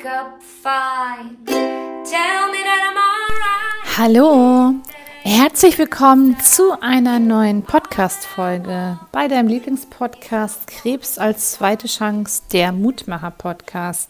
[0.00, 1.36] wake up fine.
[1.46, 3.98] Tell me that I'm alright.
[3.98, 4.74] Hallo,
[5.22, 14.08] herzlich willkommen zu einer neuen Podcast-Folge bei deinem Lieblingspodcast Krebs als zweite Chance, der Mutmacher-Podcast.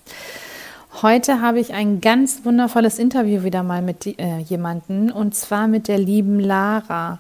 [1.03, 5.89] Heute habe ich ein ganz wundervolles Interview wieder mal mit äh, jemandem und zwar mit
[5.89, 7.19] der lieben Lara.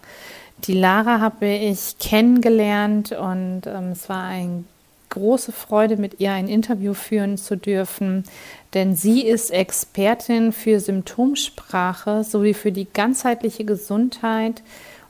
[0.64, 4.64] Die Lara habe ich kennengelernt und ähm, es war eine
[5.10, 8.24] große Freude, mit ihr ein Interview führen zu dürfen,
[8.74, 14.62] denn sie ist Expertin für Symptomsprache sowie für die ganzheitliche Gesundheit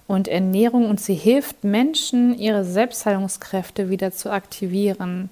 [0.06, 5.30] und Ernährung und sie hilft Menschen, ihre Selbstheilungskräfte wieder zu aktivieren.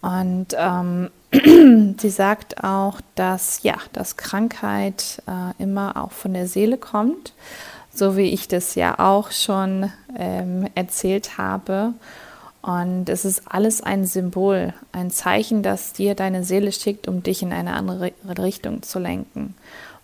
[0.00, 1.10] Und ähm,
[1.98, 7.32] sie sagt auch, dass ja, dass Krankheit äh, immer auch von der Seele kommt
[7.94, 11.92] so wie ich das ja auch schon ähm, erzählt habe.
[12.62, 17.42] Und es ist alles ein Symbol, ein Zeichen, das dir deine Seele schickt, um dich
[17.42, 19.54] in eine andere Richtung zu lenken.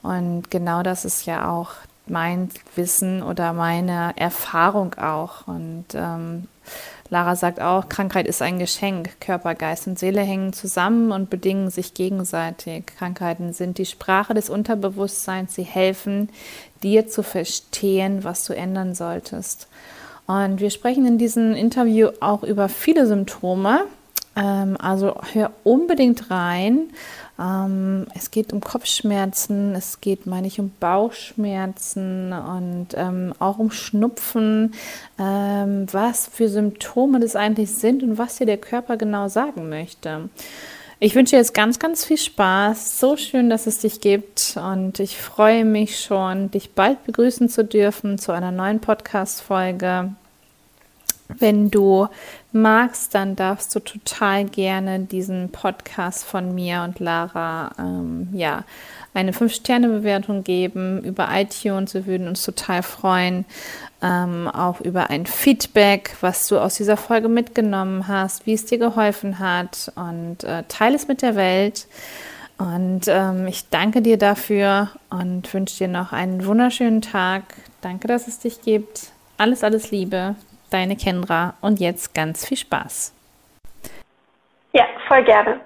[0.03, 1.73] Und genau das ist ja auch
[2.07, 5.47] mein Wissen oder meine Erfahrung auch.
[5.47, 6.49] Und ähm,
[7.11, 9.21] Lara sagt auch, Krankheit ist ein Geschenk.
[9.21, 12.87] Körper, Geist und Seele hängen zusammen und bedingen sich gegenseitig.
[12.87, 15.55] Krankheiten sind die Sprache des Unterbewusstseins.
[15.55, 16.29] Sie helfen
[16.83, 19.69] dir zu verstehen, was du ändern solltest.
[20.29, 23.87] Und wir sprechen in diesem Interview auch über viele Symptome.
[24.37, 26.91] Ähm, also hör unbedingt rein.
[27.41, 33.71] Ähm, es geht um Kopfschmerzen, es geht, meine ich, um Bauchschmerzen und ähm, auch um
[33.71, 34.75] Schnupfen,
[35.19, 40.29] ähm, was für Symptome das eigentlich sind und was dir der Körper genau sagen möchte.
[41.01, 42.99] Ich wünsche jetzt ganz, ganz viel Spaß.
[42.99, 44.57] So schön, dass es dich gibt.
[44.57, 50.13] Und ich freue mich schon, dich bald begrüßen zu dürfen zu einer neuen Podcast-Folge.
[51.29, 52.09] Wenn du
[52.51, 58.65] magst, dann darfst du total gerne diesen Podcast von mir und Lara ähm, ja,
[59.15, 61.95] eine 5-Sterne-Bewertung geben über iTunes.
[61.95, 63.45] Wir würden uns total freuen.
[64.01, 68.79] Ähm, auch über ein Feedback, was du aus dieser Folge mitgenommen hast, wie es dir
[68.79, 71.89] geholfen hat und äh, teile es mit der Welt.
[72.59, 77.43] Und ähm, ich danke dir dafür und wünsche dir noch einen wunderschönen Tag.
[77.81, 79.11] Danke, dass es dich gibt.
[79.37, 80.37] Alles, alles Liebe
[80.71, 83.15] deine Kendra und jetzt ganz viel Spaß.
[84.73, 85.61] Ja, voll gerne.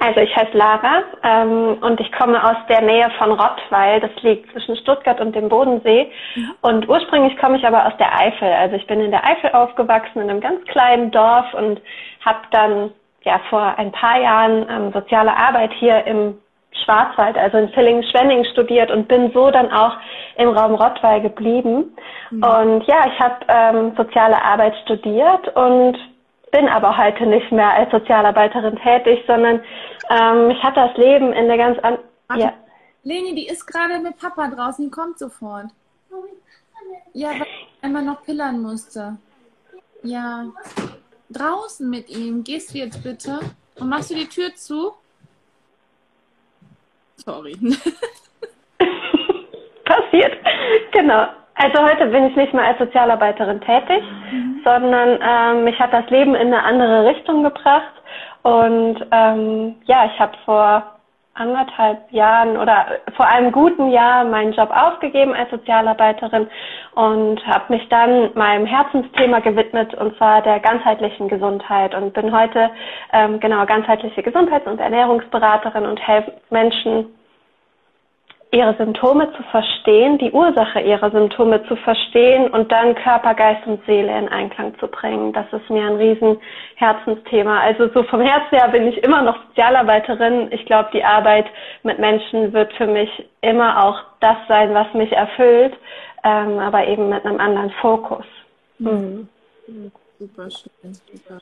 [0.00, 4.00] Also ich heiße Lara ähm, und ich komme aus der Nähe von Rottweil.
[4.00, 6.10] Das liegt zwischen Stuttgart und dem Bodensee.
[6.34, 6.50] Mhm.
[6.62, 8.48] Und ursprünglich komme ich aber aus der Eifel.
[8.48, 11.80] Also ich bin in der Eifel aufgewachsen, in einem ganz kleinen Dorf und
[12.24, 12.90] habe dann
[13.22, 16.38] ja vor ein paar Jahren ähm, soziale Arbeit hier im
[16.84, 19.96] Schwarzwald, also in Villingen-Schwenning studiert und bin so dann auch
[20.36, 21.96] im Raum Rottweil geblieben.
[22.30, 22.42] Mhm.
[22.42, 25.96] Und ja, ich habe ähm, soziale Arbeit studiert und
[26.54, 29.60] bin aber heute nicht mehr als Sozialarbeiterin tätig, sondern
[30.08, 31.98] ähm, ich hatte das Leben in der ganz an
[32.36, 32.52] ja.
[33.02, 35.66] Leni, die ist gerade mit Papa draußen, kommt sofort.
[37.12, 39.16] Ja, weil ich einmal noch pillern musste.
[40.04, 40.46] Ja.
[41.28, 42.44] Draußen mit ihm.
[42.44, 43.40] Gehst du jetzt bitte?
[43.80, 44.92] Und machst du die Tür zu?
[47.16, 47.56] Sorry.
[49.84, 50.38] Passiert.
[50.92, 51.26] Genau.
[51.56, 54.53] Also heute bin ich nicht mehr als Sozialarbeiterin tätig, mhm.
[54.64, 57.92] Sondern ähm, mich hat das Leben in eine andere Richtung gebracht.
[58.42, 60.82] Und ähm, ja, ich habe vor
[61.34, 62.86] anderthalb Jahren oder
[63.16, 66.48] vor einem guten Jahr meinen Job aufgegeben als Sozialarbeiterin
[66.94, 72.70] und habe mich dann meinem Herzensthema gewidmet und zwar der ganzheitlichen Gesundheit und bin heute
[73.12, 77.06] ähm, genau ganzheitliche Gesundheits- und Ernährungsberaterin und helfe Menschen
[78.54, 83.84] ihre Symptome zu verstehen, die Ursache ihrer Symptome zu verstehen und dann Körper, Geist und
[83.84, 85.32] Seele in Einklang zu bringen.
[85.32, 86.38] Das ist mir ein riesen
[86.76, 87.60] Herzensthema.
[87.60, 90.52] Also so vom Herzen her bin ich immer noch Sozialarbeiterin.
[90.52, 91.46] Ich glaube, die Arbeit
[91.82, 93.10] mit Menschen wird für mich
[93.40, 95.74] immer auch das sein, was mich erfüllt,
[96.22, 98.24] ähm, aber eben mit einem anderen Fokus.
[98.78, 99.28] Mhm.
[99.66, 99.92] Mhm.
[100.18, 101.40] Super schön, super.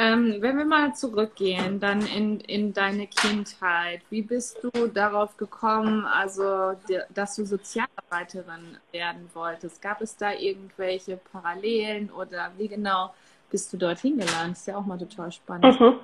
[0.00, 6.06] Ähm, wenn wir mal zurückgehen, dann in, in deine Kindheit, wie bist du darauf gekommen,
[6.06, 6.74] also
[7.12, 9.82] dass du Sozialarbeiterin werden wolltest?
[9.82, 13.12] Gab es da irgendwelche Parallelen oder wie genau
[13.50, 14.52] bist du dorthin gelangt?
[14.52, 15.80] Ist ja auch mal total spannend.
[15.80, 15.94] Mhm.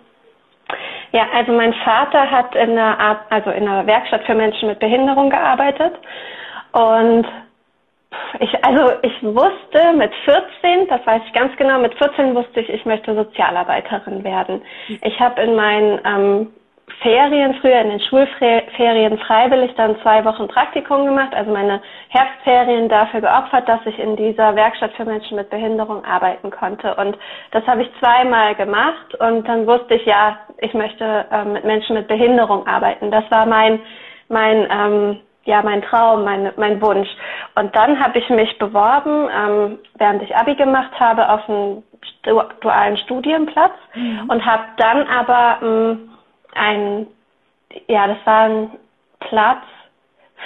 [1.12, 4.80] Ja, also mein Vater hat in einer Art, also in einer Werkstatt für Menschen mit
[4.80, 5.94] Behinderung gearbeitet
[6.72, 7.26] und
[8.40, 12.69] ich, also ich wusste mit 14, das weiß ich ganz genau, mit 14 wusste ich,
[12.69, 14.62] ich möchte Sozialarbeiterin werden.
[15.02, 16.52] Ich habe in meinen ähm,
[17.00, 23.22] Ferien, früher in den Schulferien freiwillig dann zwei Wochen Praktikum gemacht, also meine Herbstferien dafür
[23.22, 26.94] geopfert, dass ich in dieser Werkstatt für Menschen mit Behinderung arbeiten konnte.
[26.96, 27.17] Und
[27.52, 31.94] das habe ich zweimal gemacht und dann wusste ich, ja, ich möchte ähm, mit Menschen
[31.94, 33.10] mit Behinderung arbeiten.
[33.10, 33.81] Das war mein,
[34.28, 37.08] mein, ähm, ja, mein Traum, mein, mein Wunsch.
[37.55, 41.82] Und dann habe ich mich beworben, ähm, während ich Abi gemacht habe, auf einen
[42.61, 44.29] dualen Studienplatz mhm.
[44.29, 46.11] und habe dann aber ähm,
[46.55, 47.06] ein,
[47.88, 48.70] ja, das war ein
[49.20, 49.64] Platz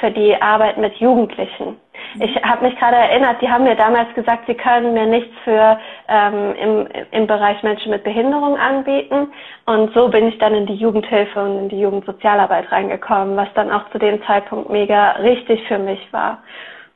[0.01, 1.77] für die Arbeit mit Jugendlichen.
[2.15, 2.23] Mhm.
[2.23, 5.79] Ich habe mich gerade erinnert, die haben mir damals gesagt, sie können mir nichts für
[6.09, 9.29] ähm, im, im Bereich Menschen mit Behinderung anbieten.
[9.67, 13.71] Und so bin ich dann in die Jugendhilfe und in die Jugendsozialarbeit reingekommen, was dann
[13.71, 16.43] auch zu dem Zeitpunkt mega richtig für mich war.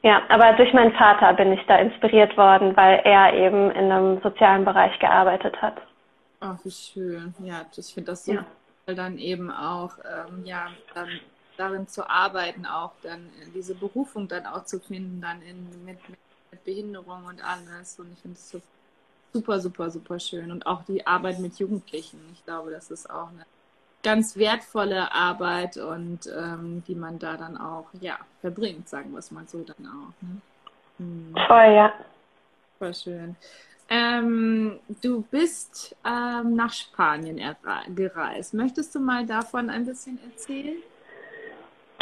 [0.02, 4.20] Ja, aber durch meinen Vater bin ich da inspiriert worden, weil er eben in einem
[4.20, 5.74] sozialen Bereich gearbeitet hat.
[6.40, 7.32] Ach, wie schön.
[7.38, 8.44] Ja, ich finde das so, ja.
[8.86, 11.08] dann eben auch, ähm, ja, dann
[11.56, 16.64] darin zu arbeiten, auch dann diese Berufung dann auch zu finden, dann in, mit, mit
[16.64, 17.98] Behinderung und alles.
[17.98, 18.56] Und ich finde es
[19.32, 20.50] super, super, super schön.
[20.50, 22.20] Und auch die Arbeit mit Jugendlichen.
[22.32, 23.46] Ich glaube, das ist auch eine
[24.02, 29.30] ganz wertvolle Arbeit und ähm, die man da dann auch ja, verbringt, sagen wir es
[29.30, 30.22] mal so dann auch.
[30.22, 30.40] Ne?
[30.98, 31.34] Hm.
[31.46, 31.92] Voll, ja.
[32.78, 33.36] Voll schön.
[33.88, 37.40] Ähm, du bist ähm, nach Spanien
[37.94, 38.54] gereist.
[38.54, 40.82] Möchtest du mal davon ein bisschen erzählen?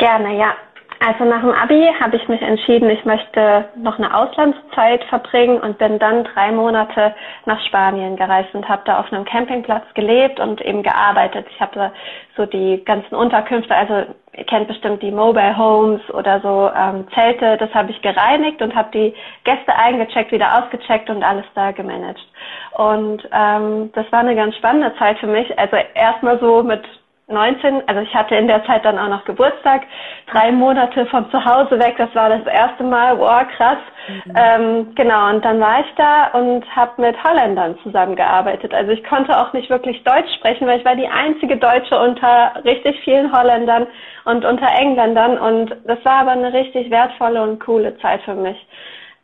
[0.01, 0.55] Gerne, ja.
[0.99, 5.77] Also nach dem Abi habe ich mich entschieden, ich möchte noch eine Auslandszeit verbringen und
[5.79, 7.15] bin dann drei Monate
[7.45, 11.47] nach Spanien gereist und habe da auf einem Campingplatz gelebt und eben gearbeitet.
[11.51, 11.93] Ich habe
[12.37, 17.59] so die ganzen Unterkünfte, also ihr kennt bestimmt die Mobile Homes oder so ähm, Zelte,
[17.59, 19.15] das habe ich gereinigt und habe die
[19.45, 22.27] Gäste eingecheckt, wieder ausgecheckt und alles da gemanagt.
[22.73, 25.59] Und ähm, das war eine ganz spannende Zeit für mich.
[25.59, 26.83] Also erstmal so mit
[27.31, 29.83] 19, also ich hatte in der Zeit dann auch noch Geburtstag,
[30.31, 33.79] drei Monate von zu Hause weg, das war das erste Mal, wow, krass.
[34.09, 34.33] Mhm.
[34.35, 38.75] Ähm, genau, und dann war ich da und habe mit Holländern zusammengearbeitet.
[38.75, 42.53] Also ich konnte auch nicht wirklich Deutsch sprechen, weil ich war die einzige Deutsche unter
[42.65, 43.87] richtig vielen Holländern
[44.25, 48.59] und unter Engländern und das war aber eine richtig wertvolle und coole Zeit für mich.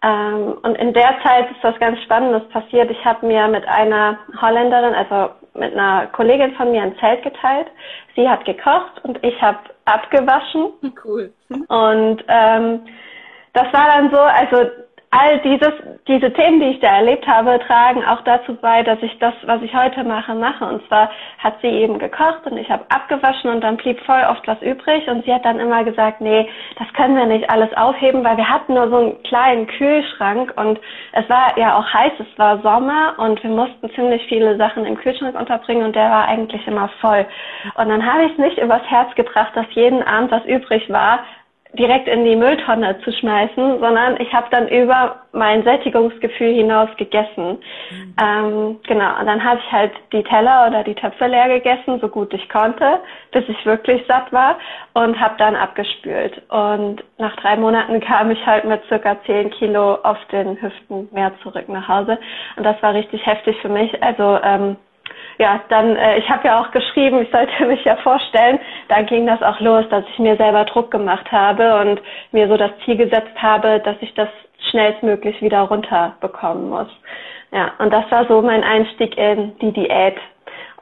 [0.02, 2.90] Ähm, und in der Zeit ist was ganz Spannendes passiert.
[2.90, 7.68] Ich habe mir mit einer Holländerin, also mit einer Kollegin von mir ein Zelt geteilt.
[8.14, 10.72] Sie hat gekocht und ich habe abgewaschen.
[11.04, 11.32] Cool.
[11.48, 12.80] Und ähm,
[13.52, 14.70] das war dann so, also
[15.16, 15.72] all dieses,
[16.06, 19.62] diese Themen, die ich da erlebt habe, tragen auch dazu bei, dass ich das, was
[19.62, 20.64] ich heute mache, mache.
[20.64, 24.46] Und zwar hat sie eben gekocht und ich habe abgewaschen und dann blieb voll oft
[24.46, 25.08] was übrig.
[25.08, 26.48] Und sie hat dann immer gesagt, nee,
[26.78, 30.78] das können wir nicht alles aufheben, weil wir hatten nur so einen kleinen Kühlschrank und
[31.12, 34.96] es war ja auch heiß, es war Sommer und wir mussten ziemlich viele Sachen im
[34.96, 37.26] Kühlschrank unterbringen und der war eigentlich immer voll.
[37.76, 41.20] Und dann habe ich es nicht übers Herz gebracht, dass jeden Abend was übrig war,
[41.78, 47.58] direkt in die Mülltonne zu schmeißen, sondern ich habe dann über mein Sättigungsgefühl hinaus gegessen.
[47.90, 48.14] Mhm.
[48.20, 52.08] Ähm, genau, und dann habe ich halt die Teller oder die Töpfe leer gegessen, so
[52.08, 53.00] gut ich konnte,
[53.32, 54.58] bis ich wirklich satt war
[54.94, 56.40] und habe dann abgespült.
[56.50, 61.32] Und nach drei Monaten kam ich halt mit circa zehn Kilo auf den Hüften mehr
[61.43, 62.19] zurück nach Hause.
[62.56, 64.02] Und das war richtig heftig für mich.
[64.02, 64.76] Also ähm,
[65.38, 69.26] ja, dann, äh, ich habe ja auch geschrieben, ich sollte mich ja vorstellen, da ging
[69.26, 72.00] das auch los, dass ich mir selber Druck gemacht habe und
[72.32, 74.28] mir so das Ziel gesetzt habe, dass ich das
[74.70, 76.88] schnellstmöglich wieder runterbekommen muss.
[77.52, 80.16] Ja, und das war so mein Einstieg in die Diät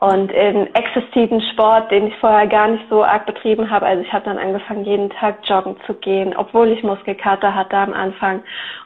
[0.00, 3.86] und in exzessiven Sport, den ich vorher gar nicht so arg betrieben habe.
[3.86, 7.92] Also ich habe dann angefangen, jeden Tag joggen zu gehen, obwohl ich Muskelkater hatte am
[7.92, 8.42] Anfang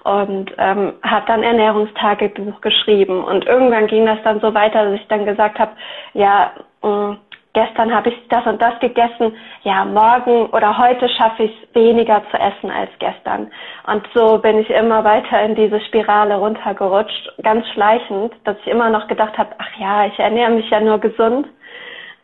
[0.08, 3.22] und ähm, habe dann Ernährungstagebuch geschrieben.
[3.22, 5.72] Und irgendwann ging das dann so weiter, dass ich dann gesagt habe,
[6.14, 7.18] ja, mh, mm,
[7.52, 12.22] gestern habe ich das und das gegessen, ja, morgen oder heute schaffe ich es weniger
[12.30, 13.50] zu essen als gestern.
[13.86, 18.90] Und so bin ich immer weiter in diese Spirale runtergerutscht, ganz schleichend, dass ich immer
[18.90, 21.48] noch gedacht habe, ach ja, ich ernähre mich ja nur gesund.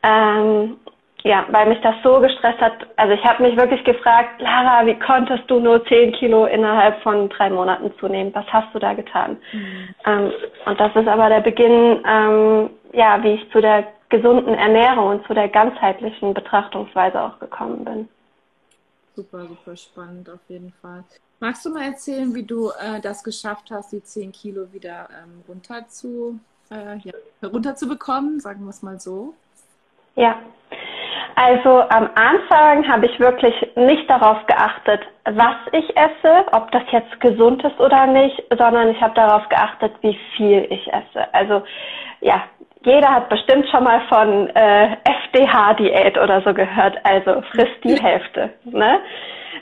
[0.02, 0.76] Ähm,
[1.24, 2.86] ja, weil mich das so gestresst hat.
[2.96, 7.30] Also ich habe mich wirklich gefragt, Lara, wie konntest du nur 10 Kilo innerhalb von
[7.30, 8.34] drei Monaten zunehmen?
[8.34, 9.38] Was hast du da getan?
[9.52, 9.94] Mhm.
[10.04, 10.32] Ähm,
[10.66, 15.26] und das ist aber der Beginn, ähm, ja, wie ich zu der gesunden Ernährung und
[15.26, 18.08] zu der ganzheitlichen Betrachtungsweise auch gekommen bin.
[19.16, 21.04] Super, super spannend auf jeden Fall.
[21.40, 25.42] Magst du mal erzählen, wie du äh, das geschafft hast, die 10 Kilo wieder ähm,
[25.48, 26.38] runter, zu,
[26.70, 29.34] äh, ja, runter zu bekommen, sagen wir es mal so?
[30.16, 30.36] Ja,
[31.36, 37.20] also am Anfang habe ich wirklich nicht darauf geachtet, was ich esse, ob das jetzt
[37.20, 41.32] gesund ist oder nicht, sondern ich habe darauf geachtet, wie viel ich esse.
[41.32, 41.62] Also
[42.20, 42.44] ja,
[42.84, 48.50] jeder hat bestimmt schon mal von äh, FDH-Diät oder so gehört, also frisst die Hälfte.
[48.64, 49.00] Ne?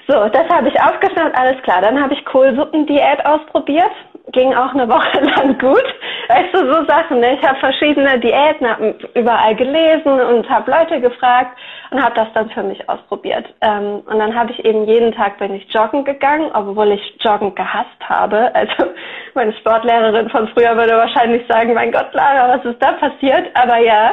[0.09, 1.81] So, das habe ich aufgeschnappt, alles klar.
[1.81, 3.93] Dann habe ich Kohlsuppendiät ausprobiert.
[4.33, 5.85] Ging auch eine Woche lang gut.
[6.29, 7.21] Weißt du, so Sachen.
[7.21, 7.35] Ne?
[7.35, 11.59] Ich habe verschiedene Diäten, habe überall gelesen und habe Leute gefragt
[11.91, 13.47] und habe das dann für mich ausprobiert.
[13.61, 17.55] Ähm, und dann habe ich eben jeden Tag bin ich joggen gegangen, obwohl ich Joggen
[17.55, 18.51] gehasst habe.
[18.63, 18.93] Also
[19.35, 23.51] meine Sportlehrerin von früher würde wahrscheinlich sagen, mein Gott, Lara, was ist da passiert?
[23.55, 24.13] Aber ja,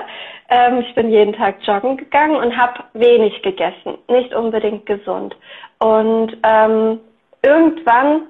[0.49, 5.35] ähm, ich bin jeden Tag joggen gegangen und habe wenig gegessen, nicht unbedingt gesund.
[5.77, 6.99] Und ähm,
[7.43, 8.23] irgendwann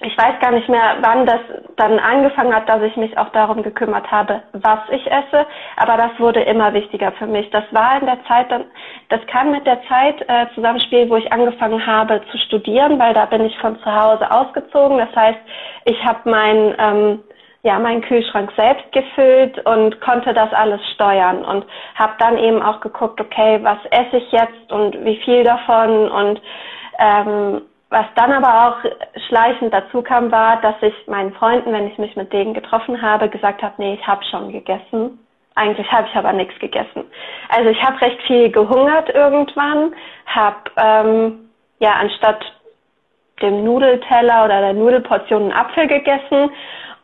[0.00, 1.40] ich weiß gar nicht mehr, wann das
[1.76, 5.44] dann angefangen hat, dass ich mich auch darum gekümmert habe, was ich esse.
[5.76, 7.50] Aber das wurde immer wichtiger für mich.
[7.50, 8.64] Das war in der Zeit dann,
[9.08, 13.24] das kann mit der Zeit äh, zusammenspielen, wo ich angefangen habe zu studieren, weil da
[13.24, 14.98] bin ich von zu Hause ausgezogen.
[14.98, 15.40] Das heißt,
[15.86, 17.20] ich habe mein ähm,
[17.64, 22.80] ja, meinen Kühlschrank selbst gefüllt und konnte das alles steuern und habe dann eben auch
[22.80, 26.40] geguckt, okay, was esse ich jetzt und wie viel davon und
[27.00, 31.96] ähm, was dann aber auch schleichend dazu kam, war, dass ich meinen Freunden, wenn ich
[31.98, 35.18] mich mit denen getroffen habe, gesagt habe, nee, ich habe schon gegessen.
[35.54, 37.04] Eigentlich habe ich aber nichts gegessen.
[37.48, 39.94] Also ich habe recht viel gehungert irgendwann,
[40.26, 42.44] habe ähm, ja anstatt
[43.42, 46.50] dem Nudelteller oder der Nudelportion einen Apfel gegessen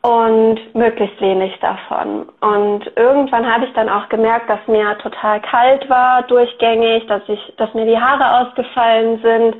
[0.02, 2.28] und möglichst wenig davon.
[2.40, 7.40] Und irgendwann habe ich dann auch gemerkt, dass mir total kalt war, durchgängig, dass ich,
[7.56, 9.56] dass mir die Haare ausgefallen sind,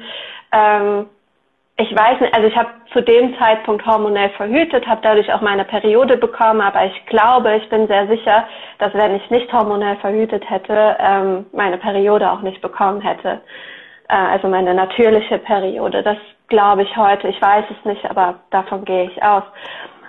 [0.53, 1.07] ähm,
[1.77, 5.65] ich weiß nicht, also ich habe zu dem Zeitpunkt hormonell verhütet, habe dadurch auch meine
[5.65, 8.47] Periode bekommen, aber ich glaube, ich bin sehr sicher,
[8.79, 13.41] dass wenn ich nicht hormonell verhütet hätte, ähm, meine Periode auch nicht bekommen hätte.
[14.09, 16.05] Äh, also meine natürliche Periode.
[16.05, 17.27] Das glaube ich heute.
[17.27, 19.43] Ich weiß es nicht, aber davon gehe ich aus.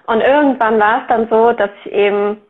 [0.05, 2.41] Und irgendwann war es dann so, dass ich eben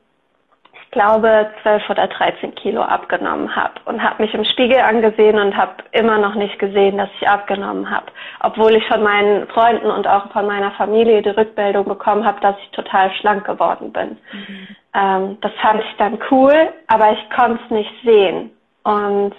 [0.95, 5.83] glaube, 12 oder 13 Kilo abgenommen habe und habe mich im Spiegel angesehen und habe
[5.91, 8.05] immer noch nicht gesehen, dass ich abgenommen habe,
[8.39, 12.55] obwohl ich von meinen Freunden und auch von meiner Familie die Rückmeldung bekommen habe, dass
[12.63, 14.17] ich total schlank geworden bin.
[14.31, 14.67] Mhm.
[14.93, 18.51] Ähm, das fand ich dann cool, aber ich konnte es nicht sehen
[18.83, 19.35] und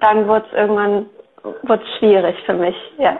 [0.00, 1.06] dann wurde es irgendwann
[1.62, 2.76] wurde schwierig für mich.
[2.98, 3.18] Ja.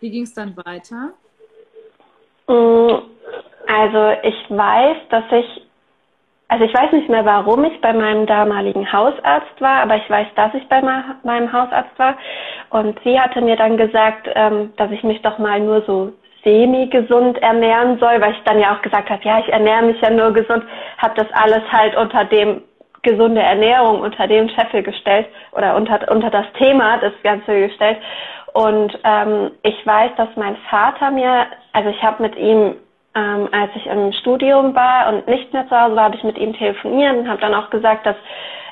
[0.00, 1.10] Wie ging es dann weiter?
[2.46, 3.02] Mm,
[3.66, 5.65] also ich weiß, dass ich
[6.48, 10.28] also ich weiß nicht mehr, warum ich bei meinem damaligen Hausarzt war, aber ich weiß,
[10.36, 12.16] dass ich bei meinem Hausarzt war.
[12.70, 16.12] Und sie hatte mir dann gesagt, ähm, dass ich mich doch mal nur so
[16.44, 20.10] semi-gesund ernähren soll, weil ich dann ja auch gesagt habe, ja, ich ernähre mich ja
[20.10, 20.62] nur gesund,
[20.98, 22.62] habe das alles halt unter dem
[23.02, 27.98] gesunde Ernährung unter dem Scheffel gestellt oder unter, unter das Thema das Ganze gestellt.
[28.52, 32.76] Und ähm, ich weiß, dass mein Vater mir, also ich habe mit ihm
[33.16, 36.38] ähm, als ich im Studium war und nicht mehr zu Hause war, habe ich mit
[36.38, 38.16] ihm telefoniert und habe dann auch gesagt, dass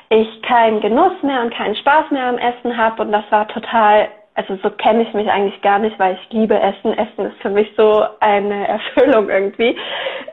[0.09, 4.07] ich keinen Genuss mehr und keinen Spaß mehr am Essen habe und das war total
[4.35, 6.91] also so kenne ich mich eigentlich gar nicht, weil ich liebe Essen.
[6.91, 9.77] Essen ist für mich so eine Erfüllung irgendwie.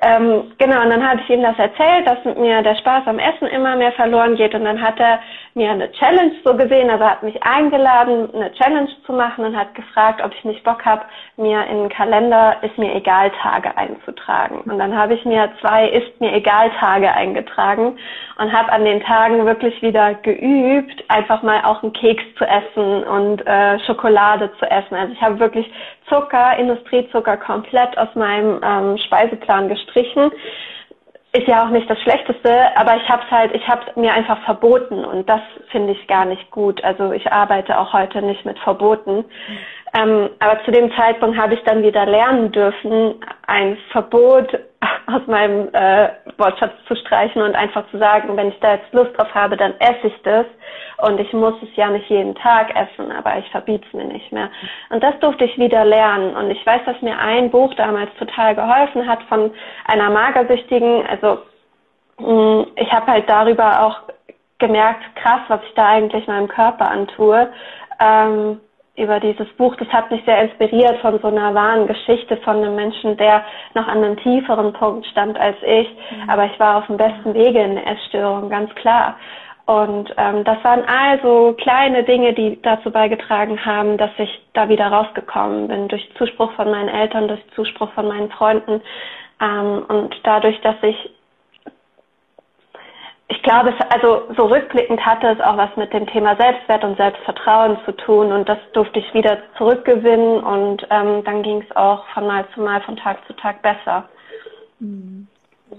[0.03, 3.21] Ähm, genau, und dann habe ich ihm das erzählt, dass mit mir der Spaß am
[3.21, 4.55] Essen immer mehr verloren geht.
[4.57, 5.21] Und dann hat er
[5.55, 9.75] mir eine Challenge so gesehen, also hat mich eingeladen, eine Challenge zu machen und hat
[9.75, 11.03] gefragt, ob ich nicht Bock habe,
[11.37, 14.61] mir in den Kalender ist mir egal Tage einzutragen.
[14.63, 17.99] Und dann habe ich mir zwei ist mir egal Tage eingetragen
[18.39, 23.05] und habe an den Tagen wirklich wieder geübt, einfach mal auch einen Keks zu essen
[23.05, 24.95] und äh, Schokolade zu essen.
[24.95, 25.71] Also ich habe wirklich
[26.09, 30.31] Zucker, Industriezucker komplett aus meinem ähm, Speiseplan gestrichen.
[31.35, 34.39] Ist ja auch nicht das Schlechteste, aber ich habe es halt, ich habe mir einfach
[34.45, 36.85] verboten und das finde ich gar nicht gut.
[36.85, 39.25] Also ich arbeite auch heute nicht mit Verboten.
[39.95, 43.15] Ähm, aber zu dem Zeitpunkt habe ich dann wieder lernen dürfen,
[43.47, 44.59] ein Verbot
[45.07, 49.17] aus meinem äh, Wortschatz zu streichen und einfach zu sagen, wenn ich da jetzt Lust
[49.17, 50.47] drauf habe, dann esse ich das.
[50.99, 54.33] Und ich muss es ja nicht jeden Tag essen, aber ich verbiete es mir nicht
[54.33, 54.51] mehr.
[54.91, 56.37] Und das durfte ich wieder lernen.
[56.37, 59.53] Und ich weiß, dass mir ein Buch damals total geholfen hat von
[59.87, 61.07] einer Magersüchtigen.
[61.07, 61.39] Also
[62.19, 64.01] mh, mm, ich habe halt darüber auch
[64.59, 67.53] gemerkt, krass, was ich da eigentlich meinem Körper antue.
[68.01, 68.61] Ähm,
[69.03, 72.75] über dieses Buch, das hat mich sehr inspiriert von so einer wahren Geschichte von einem
[72.75, 73.45] Menschen, der
[73.75, 75.89] noch an einem tieferen Punkt stand als ich.
[75.89, 76.31] Mhm.
[76.31, 79.17] Aber ich war auf dem besten Wege in der Essstörung, ganz klar.
[79.67, 84.89] Und ähm, das waren also kleine Dinge, die dazu beigetragen haben, dass ich da wieder
[84.89, 88.81] rausgekommen bin, durch Zuspruch von meinen Eltern, durch Zuspruch von meinen Freunden
[89.41, 91.11] ähm, und dadurch, dass ich
[93.33, 96.99] ich glaube, es, also so rückblickend hatte es auch was mit dem Thema Selbstwert und
[96.99, 102.07] Selbstvertrauen zu tun und das durfte ich wieder zurückgewinnen und ähm, dann ging es auch
[102.09, 104.07] von Mal zu Mal, von Tag zu Tag besser.
[104.81, 105.27] Mhm.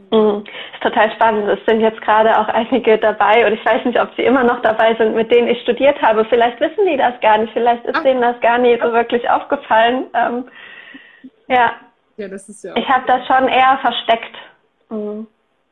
[0.09, 0.43] Mhm.
[0.73, 1.47] Ist total spannend.
[1.47, 4.63] Es sind jetzt gerade auch einige dabei und ich weiß nicht, ob sie immer noch
[4.63, 6.25] dabei sind, mit denen ich studiert habe.
[6.25, 8.03] Vielleicht wissen die das gar nicht, vielleicht ist Ach.
[8.03, 10.07] denen das gar nicht so wirklich aufgefallen.
[10.15, 10.45] Ähm,
[11.47, 11.73] ja.
[12.17, 12.77] Ja, das ist ja auch.
[12.77, 14.35] Ich habe das schon eher versteckt.
[14.89, 15.27] Mhm.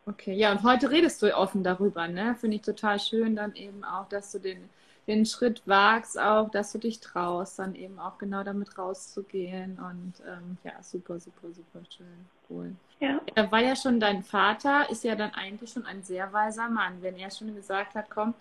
[0.07, 2.35] Okay, ja, und heute redest du offen darüber, ne?
[2.39, 4.69] Finde ich total schön dann eben auch, dass du den,
[5.07, 9.77] den Schritt wagst, auch, dass du dich traust, dann eben auch genau damit rauszugehen.
[9.77, 12.25] Und ähm, ja, super, super, super schön.
[12.49, 12.75] Cool.
[12.99, 13.21] Ja.
[13.35, 17.01] Da war ja schon dein Vater, ist ja dann eigentlich schon ein sehr weiser Mann,
[17.01, 18.33] wenn er schon gesagt hat, komm,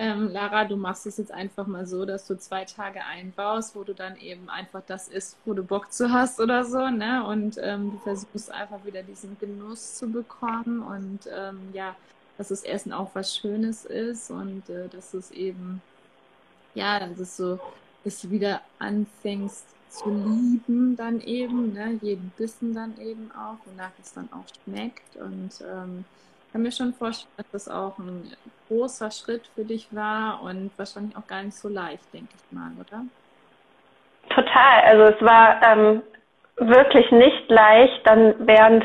[0.00, 3.84] ähm, Lara, du machst es jetzt einfach mal so, dass du zwei Tage einbaust, wo
[3.84, 7.22] du dann eben einfach das isst, wo du Bock zu hast oder so, ne?
[7.26, 11.94] Und ähm, du versuchst einfach wieder diesen Genuss zu bekommen und ähm, ja,
[12.38, 15.82] dass das Essen auch was Schönes ist und äh, dass es eben,
[16.74, 17.60] ja, dass es so,
[18.02, 21.98] dass du wieder anfängst zu lieben dann eben, ne?
[22.00, 26.06] Jeden Bissen dann eben auch, wonach es dann auch schmeckt und ähm,
[26.52, 28.32] kann mir schon vorstellen, dass das auch ein
[28.68, 32.70] großer Schritt für dich war und wahrscheinlich auch gar nicht so leicht, denke ich mal,
[32.78, 33.02] oder?
[34.28, 34.82] Total.
[34.84, 36.02] Also es war ähm,
[36.56, 38.84] wirklich nicht leicht, dann während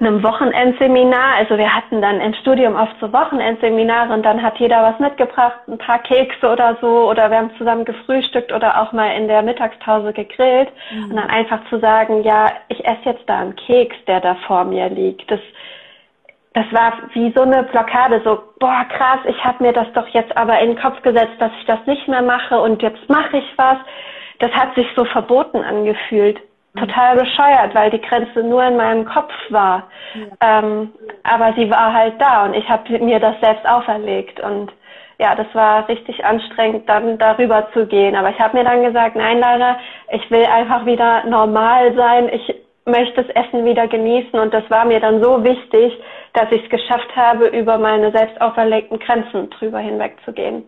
[0.00, 4.82] einem Wochenendseminar, also wir hatten dann im Studium oft so Wochenendseminare und dann hat jeder
[4.82, 9.16] was mitgebracht, ein paar Kekse oder so oder wir haben zusammen gefrühstückt oder auch mal
[9.16, 11.04] in der Mittagspause gegrillt mhm.
[11.04, 14.64] und dann einfach zu sagen, ja, ich esse jetzt da einen Keks, der da vor
[14.64, 15.30] mir liegt.
[15.30, 15.40] Das
[16.54, 20.36] das war wie so eine Blockade, so, boah, krass, ich habe mir das doch jetzt
[20.36, 23.52] aber in den Kopf gesetzt, dass ich das nicht mehr mache und jetzt mache ich
[23.56, 23.78] was.
[24.38, 26.40] Das hat sich so verboten angefühlt.
[26.76, 29.88] Total bescheuert, weil die Grenze nur in meinem Kopf war.
[30.14, 30.58] Ja.
[30.58, 30.92] Ähm,
[31.22, 34.40] aber sie war halt da und ich habe mir das selbst auferlegt.
[34.40, 34.72] Und
[35.18, 38.16] ja, das war richtig anstrengend, dann darüber zu gehen.
[38.16, 39.76] Aber ich habe mir dann gesagt, nein, Lara,
[40.10, 42.30] ich will einfach wieder normal sein.
[42.32, 42.54] Ich
[42.86, 45.96] möchte das Essen wieder genießen und das war mir dann so wichtig,
[46.34, 50.64] dass ich es geschafft habe, über meine selbst auferlegten Grenzen drüber hinwegzugehen.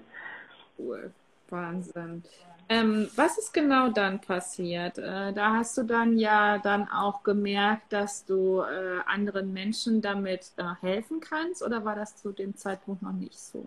[0.79, 1.13] Cool,
[1.51, 2.23] Wahnsinn.
[2.69, 4.97] Ähm, was ist genau dann passiert?
[4.99, 10.53] Äh, da hast du dann ja dann auch gemerkt, dass du äh, anderen Menschen damit
[10.57, 13.67] äh, helfen kannst oder war das zu dem Zeitpunkt noch nicht so?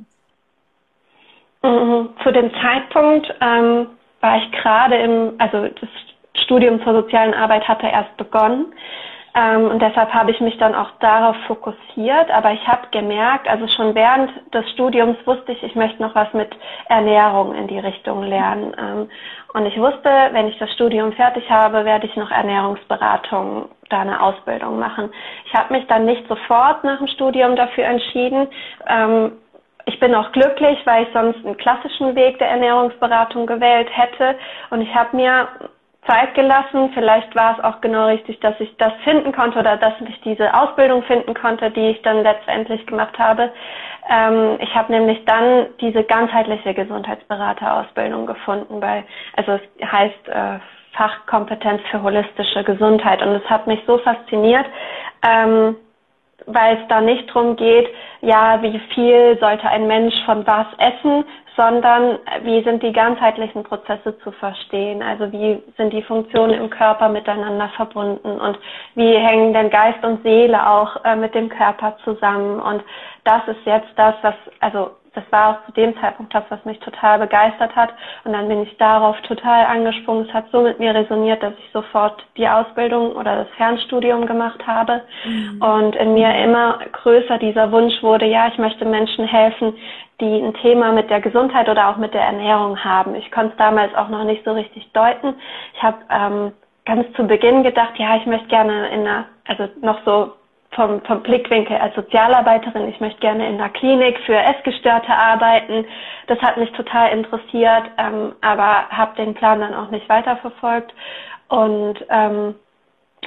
[1.61, 3.87] Mhm, zu dem Zeitpunkt ähm,
[4.21, 5.89] war ich gerade im, also das
[6.43, 8.73] Studium zur sozialen Arbeit hatte erst begonnen.
[9.37, 12.31] Ähm, und deshalb habe ich mich dann auch darauf fokussiert.
[12.31, 16.33] Aber ich habe gemerkt, also schon während des Studiums wusste ich, ich möchte noch was
[16.33, 16.49] mit
[16.89, 18.75] Ernährung in die Richtung lernen.
[18.79, 19.09] Ähm,
[19.53, 24.21] und ich wusste, wenn ich das Studium fertig habe, werde ich noch Ernährungsberatung, da eine
[24.21, 25.11] Ausbildung machen.
[25.45, 28.47] Ich habe mich dann nicht sofort nach dem Studium dafür entschieden.
[28.87, 29.33] Ähm,
[29.85, 34.35] ich bin auch glücklich, weil ich sonst einen klassischen Weg der Ernährungsberatung gewählt hätte.
[34.69, 35.47] Und ich habe mir
[36.07, 36.91] Zeit gelassen.
[36.93, 40.53] Vielleicht war es auch genau richtig, dass ich das finden konnte oder dass ich diese
[40.53, 43.51] Ausbildung finden konnte, die ich dann letztendlich gemacht habe.
[44.09, 49.03] Ähm, ich habe nämlich dann diese ganzheitliche Gesundheitsberaterausbildung gefunden, bei,
[49.35, 50.59] also es heißt äh,
[50.93, 54.65] Fachkompetenz für holistische Gesundheit und es hat mich so fasziniert.
[55.21, 55.75] Ähm,
[56.47, 57.89] weil es da nicht darum geht,
[58.21, 61.25] ja, wie viel sollte ein Mensch von was essen,
[61.57, 65.01] sondern wie sind die ganzheitlichen Prozesse zu verstehen?
[65.01, 68.57] Also wie sind die Funktionen im Körper miteinander verbunden und
[68.95, 72.61] wie hängen denn Geist und Seele auch äh, mit dem Körper zusammen?
[72.61, 72.83] Und
[73.23, 76.79] das ist jetzt das, was, also das war auch zu dem Zeitpunkt das, was mich
[76.79, 77.89] total begeistert hat.
[78.23, 80.27] Und dann bin ich darauf total angesprungen.
[80.27, 84.65] Es hat so mit mir resoniert, dass ich sofort die Ausbildung oder das Fernstudium gemacht
[84.67, 85.01] habe.
[85.25, 85.59] Mhm.
[85.59, 89.73] Und in mir immer größer dieser Wunsch wurde, ja, ich möchte Menschen helfen,
[90.21, 93.15] die ein Thema mit der Gesundheit oder auch mit der Ernährung haben.
[93.15, 95.33] Ich konnte es damals auch noch nicht so richtig deuten.
[95.73, 96.51] Ich habe ähm,
[96.85, 100.33] ganz zu Beginn gedacht, ja, ich möchte gerne in einer, also noch so
[100.71, 105.85] vom, vom Blickwinkel als Sozialarbeiterin, ich möchte gerne in einer Klinik für Essgestörte arbeiten.
[106.27, 110.93] Das hat mich total interessiert, ähm, aber habe den Plan dann auch nicht weiterverfolgt
[111.49, 112.55] und ähm,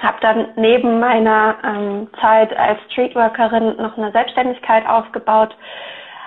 [0.00, 5.55] habe dann neben meiner ähm, Zeit als Streetworkerin noch eine Selbstständigkeit aufgebaut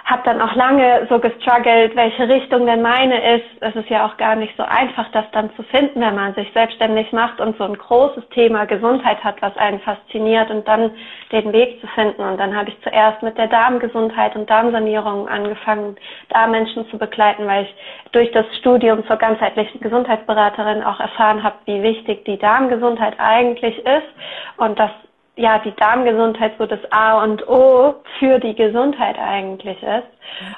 [0.05, 3.45] habe dann auch lange so gestruggelt, welche Richtung denn meine ist.
[3.61, 6.51] Es ist ja auch gar nicht so einfach, das dann zu finden, wenn man sich
[6.53, 10.91] selbstständig macht und so ein großes Thema Gesundheit hat, was einen fasziniert und dann
[11.31, 12.21] den Weg zu finden.
[12.21, 15.95] Und dann habe ich zuerst mit der Darmgesundheit und Darmsanierung angefangen,
[16.29, 17.75] da Menschen zu begleiten, weil ich
[18.11, 24.09] durch das Studium zur ganzheitlichen Gesundheitsberaterin auch erfahren habe, wie wichtig die Darmgesundheit eigentlich ist
[24.57, 24.91] und dass
[25.35, 30.07] ja, die Darmgesundheit so das A und O für die Gesundheit eigentlich ist.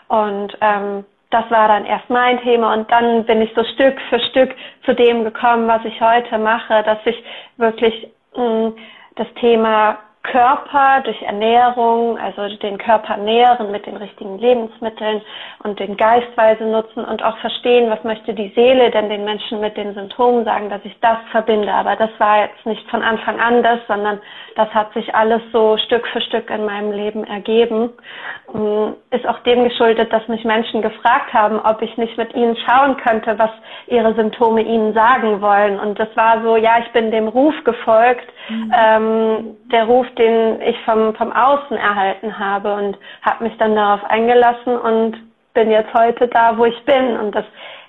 [0.08, 4.20] Und ähm, das war dann erst mein Thema und dann bin ich so Stück für
[4.20, 7.24] Stück zu dem gekommen, was ich heute mache, dass ich
[7.58, 8.76] wirklich mh, mm,
[9.16, 9.98] das Thema
[10.32, 15.22] Körper durch Ernährung, also den Körper nähren mit den richtigen Lebensmitteln
[15.64, 19.78] und den Geistweise nutzen und auch verstehen, was möchte die Seele denn den Menschen mit
[19.78, 21.72] den Symptomen sagen, dass ich das verbinde.
[21.72, 24.20] Aber das war jetzt nicht von Anfang an das, sondern
[24.56, 27.90] das hat sich alles so Stück für Stück in meinem Leben ergeben.
[28.54, 32.56] Ähm, ist auch dem geschuldet, dass mich Menschen gefragt haben, ob ich nicht mit ihnen
[32.66, 33.52] schauen könnte, was
[33.88, 35.80] ihre Symptome ihnen sagen wollen.
[35.80, 38.74] Und das war so, ja, ich bin dem Ruf gefolgt, mhm.
[38.76, 44.04] ähm, der Ruf, den ich vom, vom Außen erhalten habe und habe mich dann darauf
[44.06, 45.18] eingelassen und
[45.54, 47.18] bin jetzt heute da, wo ich bin.
[47.18, 47.46] Und das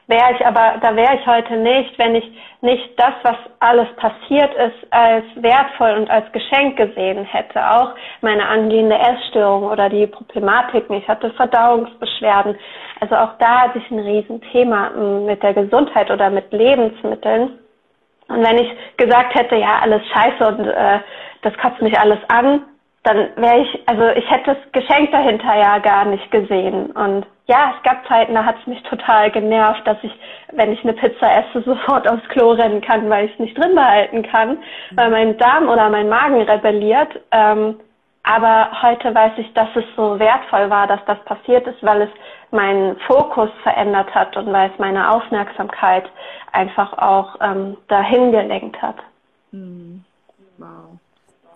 [0.09, 2.25] wäre ich aber, da wäre ich heute nicht, wenn ich
[2.61, 7.61] nicht das, was alles passiert ist, als wertvoll und als Geschenk gesehen hätte.
[7.71, 10.97] Auch meine angehende Essstörung oder die Problematiken.
[10.97, 12.57] Ich hatte Verdauungsbeschwerden.
[13.01, 17.59] Also auch da hatte ich ein Riesenthema hm, mit der Gesundheit oder mit Lebensmitteln.
[18.29, 21.01] Und wenn ich gesagt hätte, ja, alles scheiße und äh,
[21.43, 22.63] das kotzt mich alles an,
[23.07, 26.91] dann wäre ich, also ich hätte das Geschenk dahinter ja gar nicht gesehen.
[26.91, 30.13] Und ja, es gab Zeiten, da hat es mich total genervt, dass ich,
[30.53, 33.77] wenn ich eine Pizza esse, sofort aufs Klo rennen kann, weil ich es nicht drin
[33.77, 34.59] behalten kann,
[34.97, 37.21] weil mein Darm oder mein Magen rebelliert.
[37.31, 37.79] Ähm,
[38.25, 42.11] aber heute weiß ich, dass es so wertvoll war, dass das passiert ist, weil es
[42.51, 46.11] meinen Fokus verändert hat und weil es meine Aufmerksamkeit
[46.51, 48.97] einfach auch ähm, dahin gelenkt hat.
[49.53, 50.05] Hm.
[50.59, 50.99] Wow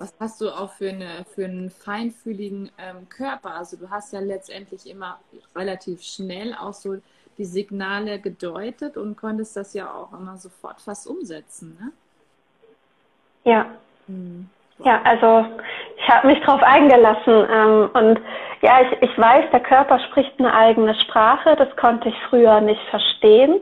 [0.00, 3.54] was hast du auch für, eine, für einen feinfühligen ähm, Körper?
[3.54, 5.18] Also du hast ja letztendlich immer
[5.54, 6.96] relativ schnell auch so
[7.36, 11.92] die Signale gedeutet und konntest das ja auch immer sofort fast umsetzen, ne?
[13.44, 13.66] Ja.
[14.06, 14.48] Hm.
[14.82, 15.46] Ja, also
[15.98, 18.20] ich habe mich darauf eingelassen ähm, und
[18.62, 22.80] ja, ich, ich weiß, der Körper spricht eine eigene Sprache, das konnte ich früher nicht
[22.88, 23.60] verstehen.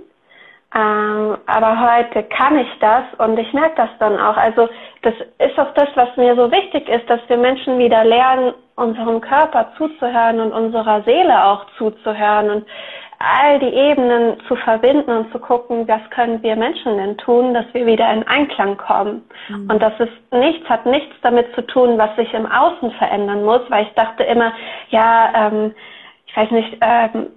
[0.74, 4.36] Ähm, aber heute kann ich das und ich merke das dann auch.
[4.36, 4.68] Also
[5.02, 9.20] das ist auch das, was mir so wichtig ist, dass wir Menschen wieder lernen, unserem
[9.20, 12.66] Körper zuzuhören und unserer Seele auch zuzuhören und
[13.18, 17.64] all die Ebenen zu verbinden und zu gucken, was können wir Menschen denn tun, dass
[17.72, 19.24] wir wieder in Einklang kommen.
[19.48, 19.70] Mhm.
[19.70, 23.62] Und das ist nichts, hat nichts damit zu tun, was sich im Außen verändern muss,
[23.70, 24.52] weil ich dachte immer,
[24.90, 25.74] ja, ähm,
[26.26, 27.30] ich weiß nicht, ähm,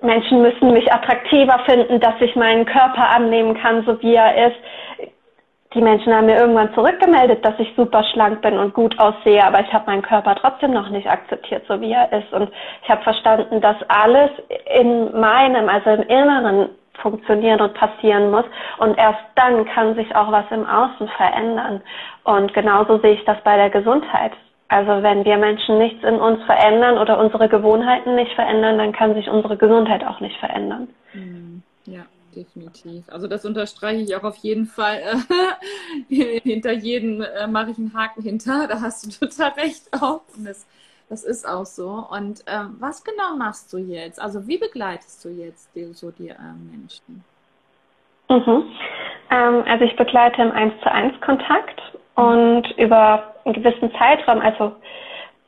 [0.00, 4.56] Menschen müssen mich attraktiver finden, dass ich meinen Körper annehmen kann, so wie er ist.
[5.74, 9.60] Die Menschen haben mir irgendwann zurückgemeldet, dass ich super schlank bin und gut aussehe, aber
[9.60, 12.30] ich habe meinen Körper trotzdem noch nicht akzeptiert, so wie er ist.
[12.32, 12.50] Und
[12.82, 14.30] ich habe verstanden, dass alles
[14.78, 16.68] in meinem, also im Inneren
[17.00, 18.44] funktionieren und passieren muss.
[18.78, 21.80] Und erst dann kann sich auch was im Außen verändern.
[22.24, 24.32] Und genauso sehe ich das bei der Gesundheit.
[24.72, 29.12] Also wenn wir Menschen nichts in uns verändern oder unsere Gewohnheiten nicht verändern, dann kann
[29.12, 30.88] sich unsere Gesundheit auch nicht verändern.
[31.10, 33.04] Hm, ja, definitiv.
[33.10, 35.02] Also das unterstreiche ich auch auf jeden Fall.
[36.08, 38.66] hinter jedem äh, mache ich einen Haken hinter.
[38.66, 40.22] Da hast du total recht auch.
[40.34, 40.66] Und das,
[41.10, 42.06] das ist auch so.
[42.10, 44.22] Und ähm, was genau machst du jetzt?
[44.22, 46.36] Also wie begleitest du jetzt die, so die äh,
[46.70, 47.22] Menschen?
[48.30, 48.72] Mhm.
[49.30, 51.78] Ähm, also ich begleite im 1 zu 1 Kontakt
[52.22, 54.72] und über einen gewissen Zeitraum, also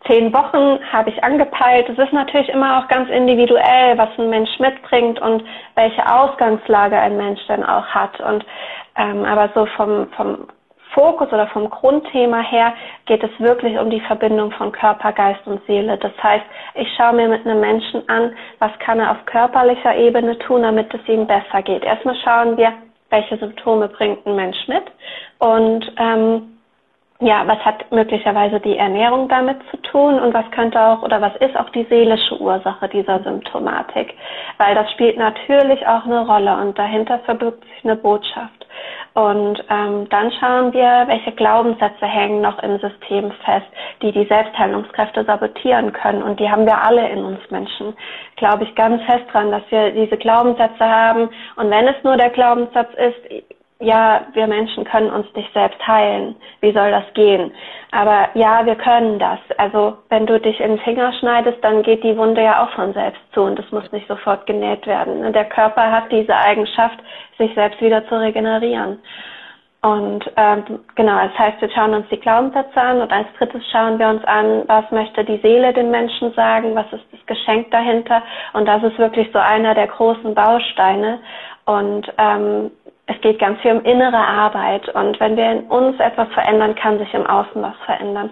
[0.06, 1.88] zehn Wochen habe ich angepeilt.
[1.88, 7.16] Es ist natürlich immer auch ganz individuell, was ein Mensch mitbringt und welche Ausgangslage ein
[7.16, 8.20] Mensch dann auch hat.
[8.20, 8.44] Und
[8.96, 10.48] ähm, aber so vom, vom
[10.92, 12.72] Fokus oder vom Grundthema her
[13.06, 15.96] geht es wirklich um die Verbindung von Körper, Geist und Seele.
[15.98, 20.38] Das heißt, ich schaue mir mit einem Menschen an, was kann er auf körperlicher Ebene
[20.38, 21.82] tun, damit es ihm besser geht.
[21.82, 22.72] Erstmal schauen wir,
[23.10, 24.84] welche Symptome bringt ein Mensch mit
[25.38, 26.53] und ähm,
[27.20, 31.34] ja, was hat möglicherweise die Ernährung damit zu tun und was könnte auch oder was
[31.36, 34.14] ist auch die seelische Ursache dieser Symptomatik?
[34.58, 38.66] Weil das spielt natürlich auch eine Rolle und dahinter verbirgt sich eine Botschaft.
[39.14, 43.66] Und ähm, dann schauen wir, welche Glaubenssätze hängen noch im System fest,
[44.02, 46.20] die die Selbstheilungskräfte sabotieren können.
[46.20, 47.94] Und die haben wir alle in uns Menschen.
[48.36, 51.28] Glaube ich ganz fest dran, dass wir diese Glaubenssätze haben.
[51.54, 56.36] Und wenn es nur der Glaubenssatz ist, ja, wir Menschen können uns nicht selbst heilen.
[56.60, 57.52] Wie soll das gehen?
[57.90, 59.38] Aber ja, wir können das.
[59.58, 62.92] Also wenn du dich in den Finger schneidest, dann geht die Wunde ja auch von
[62.92, 65.32] selbst zu und es muss nicht sofort genäht werden.
[65.32, 66.98] Der Körper hat diese Eigenschaft,
[67.36, 69.00] sich selbst wieder zu regenerieren.
[69.82, 73.98] Und ähm, genau, das heißt, wir schauen uns die Glaubenssätze an und als drittes schauen
[73.98, 78.22] wir uns an, was möchte die Seele den Menschen sagen, was ist das Geschenk dahinter.
[78.54, 81.20] Und das ist wirklich so einer der großen Bausteine.
[81.66, 82.70] Und ähm,
[83.06, 86.98] es geht ganz viel um innere Arbeit und wenn wir in uns etwas verändern, kann
[86.98, 88.30] sich im Außen was verändern.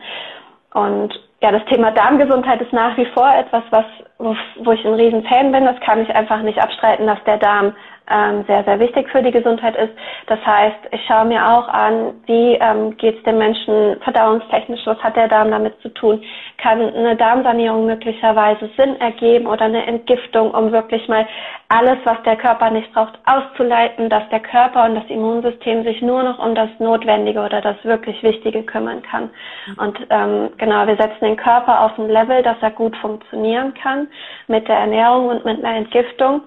[0.72, 3.84] Und ja, das Thema Darmgesundheit ist nach wie vor etwas, was,
[4.18, 5.64] wo, wo ich ein riesen Fan bin.
[5.64, 7.74] Das kann ich einfach nicht abstreiten, dass der Darm
[8.10, 9.92] ähm, sehr, sehr wichtig für die Gesundheit ist.
[10.26, 14.98] Das heißt, ich schaue mir auch an, wie ähm, geht es dem Menschen verdauungstechnisch, was
[14.98, 16.22] hat der Darm damit zu tun?
[16.58, 21.26] Kann eine Darmsanierung möglicherweise Sinn ergeben oder eine Entgiftung, um wirklich mal
[21.68, 26.22] alles, was der Körper nicht braucht, auszuleiten, dass der Körper und das Immunsystem sich nur
[26.22, 29.30] noch um das Notwendige oder das wirklich Wichtige kümmern kann.
[29.78, 34.08] Und ähm, genau, wir setzen den Körper auf ein Level, dass er gut funktionieren kann
[34.48, 36.42] mit der Ernährung und mit einer Entgiftung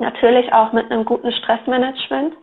[0.00, 2.34] natürlich auch mit einem guten Stressmanagement.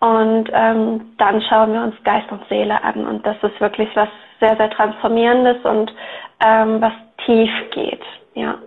[0.00, 3.06] Und ähm, dann schauen wir uns Geist und Seele an.
[3.06, 4.08] Und das ist wirklich was
[4.40, 5.92] sehr, sehr Transformierendes und
[6.40, 6.92] ähm, was
[7.24, 8.02] tief geht.
[8.34, 8.58] Ja.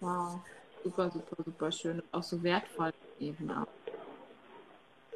[0.00, 0.40] Wow,
[0.84, 2.02] super, super, super schön.
[2.12, 3.66] Auch so wertvoll eben auch.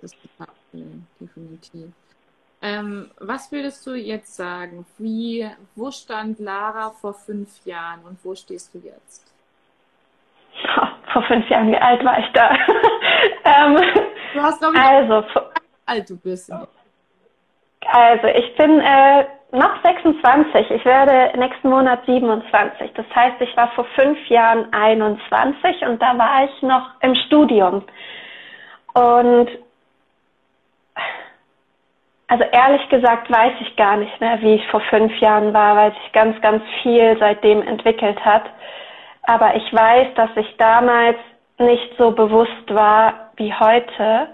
[0.01, 1.93] Das ist total schön, definitiv.
[2.62, 4.87] Ähm, was würdest du jetzt sagen?
[4.97, 9.32] Wie, wo stand Lara vor fünf Jahren und wo stehst du jetzt?
[11.12, 12.51] Vor fünf Jahren, wie alt war ich da?
[13.45, 13.77] ähm,
[14.35, 15.25] du hast, glaube ich, also,
[15.87, 16.53] alt du bist.
[17.87, 20.71] Also, ich bin äh, noch 26.
[20.71, 22.93] Ich werde nächsten Monat 27.
[22.95, 27.85] Das heißt, ich war vor fünf Jahren 21 und da war ich noch im Studium.
[28.95, 29.49] Und
[32.29, 35.93] also ehrlich gesagt weiß ich gar nicht mehr, wie ich vor fünf Jahren war, weil
[35.93, 38.45] sich ganz, ganz viel seitdem entwickelt hat.
[39.22, 41.16] Aber ich weiß, dass ich damals
[41.58, 44.28] nicht so bewusst war wie heute.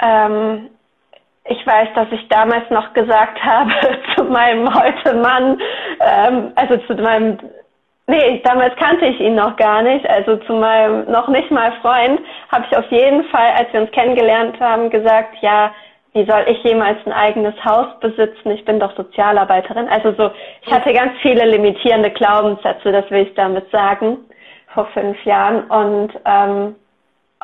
[0.00, 0.70] Ähm,
[1.44, 3.72] ich weiß, dass ich damals noch gesagt habe
[4.16, 5.60] zu meinem heute Mann,
[6.00, 7.38] ähm, also zu meinem,
[8.06, 12.20] nee, damals kannte ich ihn noch gar nicht, also zu meinem noch nicht mal Freund,
[12.50, 15.72] habe ich auf jeden Fall, als wir uns kennengelernt haben, gesagt, ja,
[16.14, 18.50] wie soll ich jemals ein eigenes Haus besitzen?
[18.50, 19.88] Ich bin doch Sozialarbeiterin.
[19.88, 20.30] Also so,
[20.64, 24.18] ich hatte ganz viele limitierende Glaubenssätze, das will ich damit sagen,
[24.74, 25.64] vor fünf Jahren.
[25.70, 26.74] Und ähm,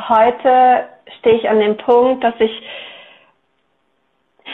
[0.09, 0.85] heute
[1.19, 2.63] stehe ich an dem Punkt, dass ich,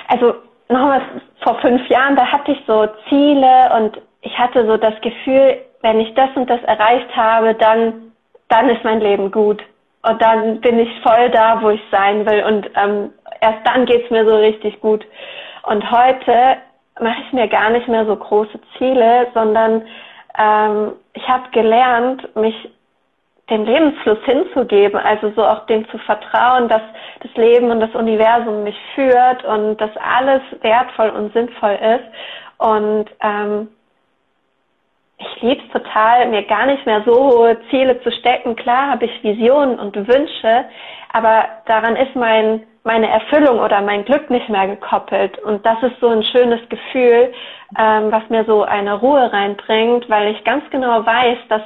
[0.06, 0.34] also
[0.68, 1.02] nochmal
[1.42, 6.00] vor fünf Jahren, da hatte ich so Ziele und ich hatte so das Gefühl, wenn
[6.00, 8.12] ich das und das erreicht habe, dann,
[8.48, 9.62] dann ist mein Leben gut.
[10.08, 12.44] Und dann bin ich voll da, wo ich sein will.
[12.44, 15.04] Und ähm, erst dann geht's mir so richtig gut.
[15.62, 16.58] Und heute
[17.00, 19.82] mache ich mir gar nicht mehr so große Ziele, sondern
[20.38, 22.54] ähm, ich habe gelernt, mich
[23.50, 26.80] dem Lebensfluss hinzugeben, also so auch dem zu vertrauen, dass
[27.20, 32.04] das Leben und das Universum mich führt und dass alles wertvoll und sinnvoll ist.
[32.58, 33.68] Und ähm,
[35.34, 38.56] ich liebe es total, mir gar nicht mehr so hohe Ziele zu stecken.
[38.56, 40.64] Klar habe ich Visionen und Wünsche,
[41.12, 45.38] aber daran ist mein meine Erfüllung oder mein Glück nicht mehr gekoppelt.
[45.38, 47.32] Und das ist so ein schönes Gefühl,
[47.78, 51.62] ähm, was mir so eine Ruhe reinbringt, weil ich ganz genau weiß, dass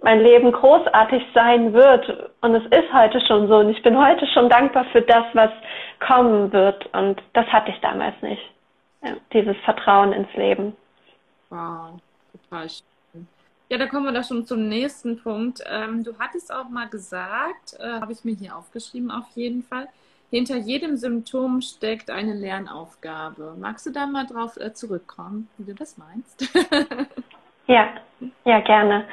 [0.00, 2.30] mein Leben großartig sein wird.
[2.40, 3.56] Und es ist heute schon so.
[3.56, 5.50] Und ich bin heute schon dankbar für das, was
[5.98, 6.86] kommen wird.
[6.94, 8.42] Und das hatte ich damals nicht.
[9.02, 10.76] Ja, dieses Vertrauen ins Leben.
[11.50, 12.00] Wow,
[12.54, 13.26] total schön.
[13.70, 15.62] Ja, da kommen wir doch schon zum nächsten Punkt.
[15.66, 19.88] Ähm, du hattest auch mal gesagt, äh, habe ich mir hier aufgeschrieben auf jeden Fall,
[20.30, 23.54] hinter jedem Symptom steckt eine Lernaufgabe.
[23.58, 26.52] Magst du da mal drauf äh, zurückkommen, wie du das meinst?
[27.66, 27.88] ja,
[28.44, 29.04] ja, gerne.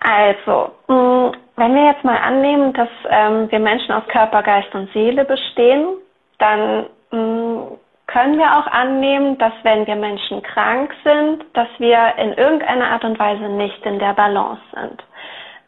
[0.00, 4.92] Also, mm, wenn wir jetzt mal annehmen, dass ähm, wir Menschen aus Körper, Geist und
[4.92, 5.96] Seele bestehen,
[6.38, 12.32] dann mm, können wir auch annehmen, dass wenn wir Menschen krank sind, dass wir in
[12.34, 15.02] irgendeiner Art und Weise nicht in der Balance sind.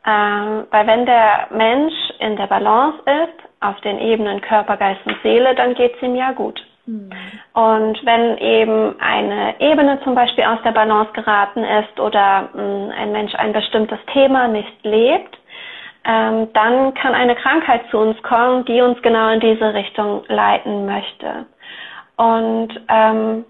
[0.07, 5.17] Ähm, weil wenn der Mensch in der Balance ist, auf den Ebenen Körper, Geist und
[5.23, 6.65] Seele, dann geht es ihm ja gut.
[6.87, 7.11] Mhm.
[7.55, 12.93] Und wenn eben eine Ebene zum Beispiel aus der Balance geraten ist oder mh, hm,
[12.97, 15.37] ein Mensch ein bestimmtes Thema nicht lebt,
[16.05, 20.87] ähm, dann kann eine Krankheit zu uns kommen, die uns genau in diese Richtung leiten
[20.87, 21.47] möchte.
[22.19, 23.45] Und ähm,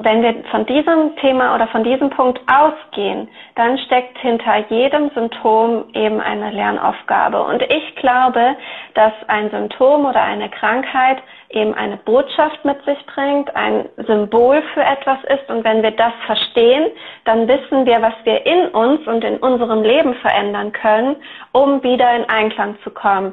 [0.00, 5.86] wenn wir von diesem Thema oder von diesem Punkt ausgehen, dann steckt hinter jedem Symptom
[5.92, 7.42] eben eine Lernaufgabe.
[7.42, 8.56] Und ich glaube,
[8.94, 11.18] dass ein Symptom oder eine Krankheit
[11.50, 15.50] eben eine Botschaft mit sich bringt, ein Symbol für etwas ist.
[15.50, 16.92] Und wenn wir das verstehen,
[17.24, 21.16] dann wissen wir, was wir in uns und in unserem Leben verändern können,
[21.50, 23.32] um wieder in Einklang zu kommen.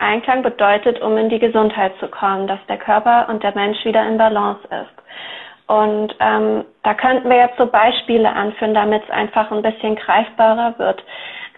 [0.00, 4.06] Einklang bedeutet, um in die Gesundheit zu kommen, dass der Körper und der Mensch wieder
[4.06, 5.00] in Balance ist.
[5.66, 10.76] Und ähm, da könnten wir jetzt so Beispiele anführen, damit es einfach ein bisschen greifbarer
[10.78, 11.04] wird.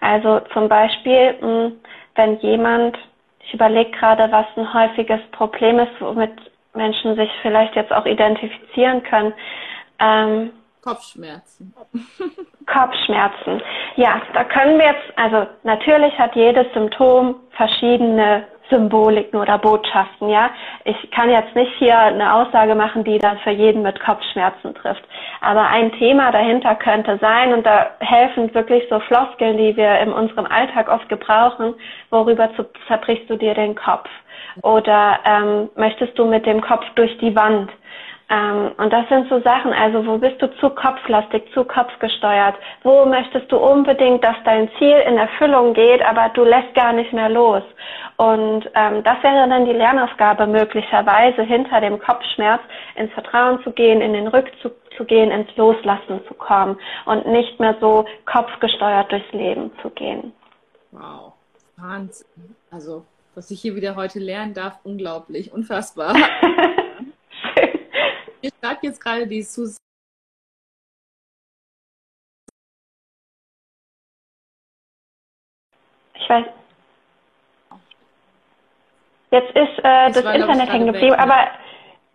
[0.01, 1.79] Also zum Beispiel, mh, hm,
[2.15, 2.97] wenn jemand,
[3.39, 6.33] ich überlege gerade, was ein häufiges Problem ist, womit
[6.75, 9.33] Menschen sich vielleicht jetzt auch identifizieren können.
[9.99, 10.51] Ähm,
[10.81, 11.73] Kopfschmerzen.
[12.73, 13.61] Kopfschmerzen.
[13.95, 20.49] Ja, da können wir jetzt, also natürlich hat jedes Symptom verschiedene Symboliken oder Botschaften, ja.
[20.85, 25.03] Ich kann jetzt nicht hier eine Aussage machen, die dann für jeden mit Kopfschmerzen trifft.
[25.41, 30.11] Aber ein Thema dahinter könnte sein, und da helfen wirklich so Floskeln, die wir in
[30.11, 31.75] unserem Alltag oft gebrauchen,
[32.09, 32.49] worüber
[32.87, 34.09] zerbrichst du dir den Kopf?
[34.61, 37.69] Oder ähm, möchtest du mit dem Kopf durch die Wand?
[38.33, 42.55] Ähm, und das sind so Sachen, also wo bist du zu kopflastig, zu kopfgesteuert?
[42.81, 47.13] Wo möchtest du unbedingt, dass dein Ziel in Erfüllung geht, aber du lässt gar nicht
[47.13, 47.61] mehr los?
[48.17, 52.61] Und ähm, das wäre dann die Lernaufgabe möglicherweise hinter dem Kopfschmerz
[52.95, 57.59] ins Vertrauen zu gehen, in den Rückzug zu gehen, ins Loslassen zu kommen und nicht
[57.59, 60.33] mehr so kopfgesteuert durchs Leben zu gehen.
[60.91, 61.33] Wow,
[61.77, 62.55] Wahnsinn.
[62.71, 66.15] Also, was ich hier wieder heute lernen darf, unglaublich, unfassbar.
[68.43, 69.77] Ihr schreibt jetzt gerade die Susanne.
[76.15, 76.45] Ich weiß.
[79.31, 81.47] Jetzt ist äh, das, das Internet hängen geblieben, aber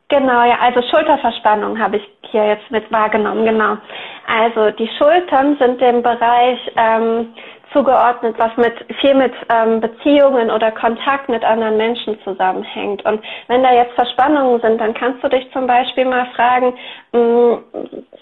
[0.08, 3.78] genau, ja, also Schulterverspannung habe ich hier jetzt mit wahrgenommen, genau.
[4.26, 7.34] Also die Schultern sind im Bereich ähm,
[7.72, 13.04] zugeordnet, was mit viel mit ähm, Beziehungen oder Kontakt mit anderen Menschen zusammenhängt.
[13.04, 16.74] Und wenn da jetzt Verspannungen sind, dann kannst du dich zum Beispiel mal fragen,
[17.12, 17.58] mh, hm,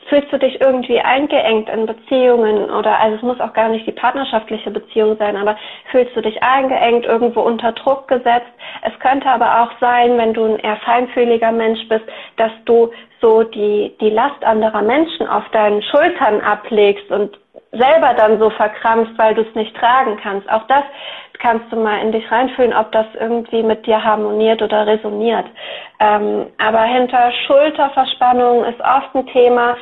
[0.09, 3.93] fühlst du dich irgendwie eingeengt in Beziehungen oder also es muss auch gar nicht die
[3.93, 5.57] partnerschaftliche Beziehung sein, aber
[5.91, 8.53] fühlst du dich eingeengt, irgendwo unter Druck gesetzt?
[8.83, 12.05] Es könnte aber auch sein, wenn du ein eher feinfühliger Mensch bist,
[12.37, 17.39] dass du so die, die Last anderer Menschen auf deinen Schultern ablegst und
[17.79, 20.51] selber dann so verkrampfst, weil du es nicht tragen kannst.
[20.51, 20.85] Auch das
[21.39, 25.47] kannst du mal in dich reinfühlen, ob das irgendwie mit dir harmoniert oder resoniert.
[26.01, 29.77] Ähm, aber hinter Schulterverspannung ist oft ein Thema,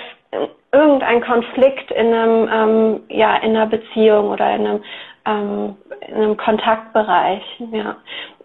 [0.72, 4.85] irgendein Konflikt in einem, ähm, ja, in einer Beziehung oder in einem,
[5.26, 5.76] ähm,
[6.09, 7.96] in einem Kontaktbereich, ja.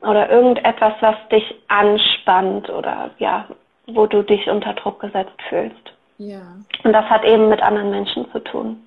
[0.01, 3.47] Oder irgendetwas, was dich anspannt oder ja,
[3.87, 5.93] wo du dich unter Druck gesetzt fühlst.
[6.17, 6.41] Ja.
[6.83, 8.81] Und das hat eben mit anderen Menschen zu tun.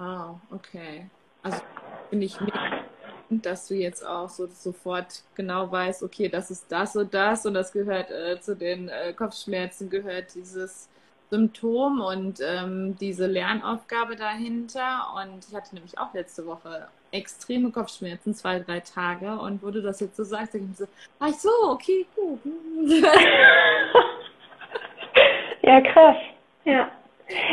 [0.00, 1.06] Ah, okay.
[1.42, 1.58] Also
[2.08, 2.84] finde ich mega,
[3.28, 7.52] dass du jetzt auch so sofort genau weißt, okay, das ist das und das und
[7.52, 10.88] das gehört äh, zu den äh, Kopfschmerzen, gehört dieses
[11.28, 15.06] Symptom und ähm, diese Lernaufgabe dahinter.
[15.16, 19.38] Und ich hatte nämlich auch letzte Woche extreme Kopfschmerzen, zwei, drei Tage.
[19.38, 22.40] Und wo du das jetzt so sagst, denke ich mir so, ach so, okay, gut.
[25.62, 26.16] ja, krass.
[26.64, 26.90] Ja.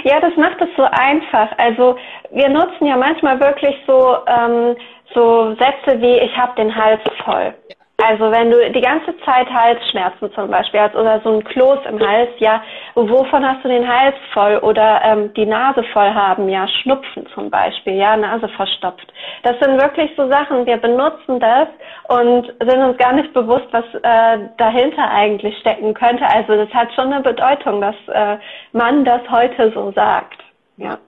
[0.04, 1.52] Ja, das macht es so einfach.
[1.58, 1.98] Also
[2.32, 4.76] wir nutzen ja manchmal wirklich so, ähm,
[5.14, 7.54] so Sätze wie ich habe den Hals voll.
[8.00, 12.00] Also wenn du die ganze Zeit Halsschmerzen zum Beispiel hast oder so ein Kloß im
[12.00, 12.62] Hals, ja,
[12.94, 17.50] wovon hast du den Hals voll oder ähm, die Nase voll haben, ja, Schnupfen zum
[17.50, 19.12] Beispiel, ja, Nase verstopft.
[19.42, 21.70] Das sind wirklich so Sachen, wir benutzen das
[22.10, 26.24] und sind uns gar nicht bewusst, was äh, dahinter eigentlich stecken könnte.
[26.28, 28.38] Also das hat schon eine Bedeutung, dass äh,
[28.74, 30.38] man das heute so sagt,
[30.78, 31.00] ja.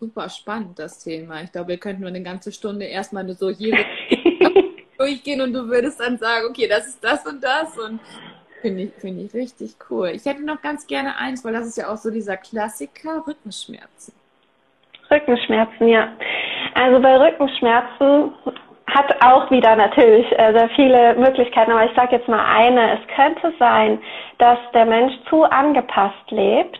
[0.00, 1.42] Super spannend, das Thema.
[1.42, 3.84] Ich glaube, wir könnten nur eine ganze Stunde erstmal so jede
[4.98, 8.00] durchgehen und du würdest dann sagen, okay, das ist das und das und
[8.62, 10.08] finde ich, finde ich richtig cool.
[10.14, 14.14] Ich hätte noch ganz gerne eins, weil das ist ja auch so dieser Klassiker, Rückenschmerzen.
[15.10, 16.08] Rückenschmerzen, ja.
[16.72, 18.32] Also bei Rückenschmerzen
[18.86, 22.98] hat auch wieder natürlich äh, sehr viele Möglichkeiten, aber ich sage jetzt mal eine.
[22.98, 24.00] Es könnte sein,
[24.38, 26.79] dass der Mensch zu angepasst lebt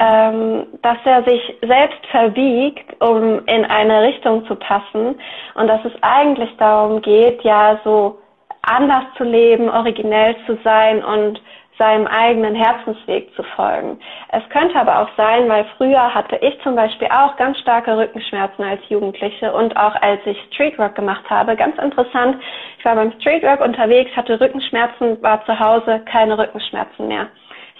[0.00, 5.14] ähm, dass er sich selbst verbiegt, um in eine Richtung zu passen
[5.54, 8.18] und dass es eigentlich darum geht, ja so
[8.62, 11.40] anders zu leben, originell zu sein und
[11.78, 13.98] seinem eigenen Herzensweg zu folgen.
[14.30, 18.64] Es könnte aber auch sein, weil früher hatte ich zum Beispiel auch ganz starke Rückenschmerzen
[18.64, 21.54] als Jugendliche und auch als ich Streetwork gemacht habe.
[21.54, 22.42] Ganz interessant,
[22.78, 27.28] ich war beim Streetwork unterwegs, hatte Rückenschmerzen, war zu Hause keine Rückenschmerzen mehr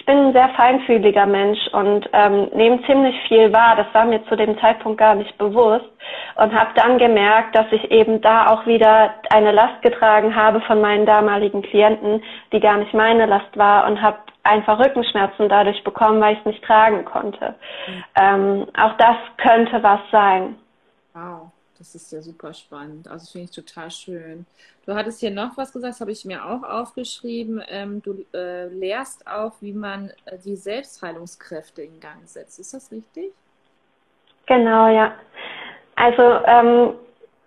[0.07, 3.77] bin ein sehr feinfühliger Mensch und ähm, nehme ziemlich viel wahr.
[3.77, 5.91] Das war mir zu dem Zeitpunkt gar nicht bewusst
[6.37, 10.81] und habe dann gemerkt, dass ich eben da auch wieder eine Last getragen habe von
[10.81, 16.21] meinen damaligen Klienten, die gar nicht meine Last war und habe einfach Rückenschmerzen dadurch bekommen,
[16.21, 17.57] weil ich es nicht tragen konnte.
[17.89, 18.05] Mhm.
[18.15, 20.57] Ähm, auch das könnte was sein.
[21.15, 21.51] Wow.
[21.79, 23.09] Das ist ja super spannend.
[23.09, 24.47] Also finde ich total schön.
[24.87, 27.63] Du hattest hier noch was gesagt, das habe ich mir auch aufgeschrieben.
[27.69, 32.59] Ähm, du äh, lehrst auch, wie man äh, die Selbstheilungskräfte in Gang setzt.
[32.59, 33.33] Ist das richtig?
[34.47, 35.13] Genau, ja.
[35.97, 36.95] Also ähm,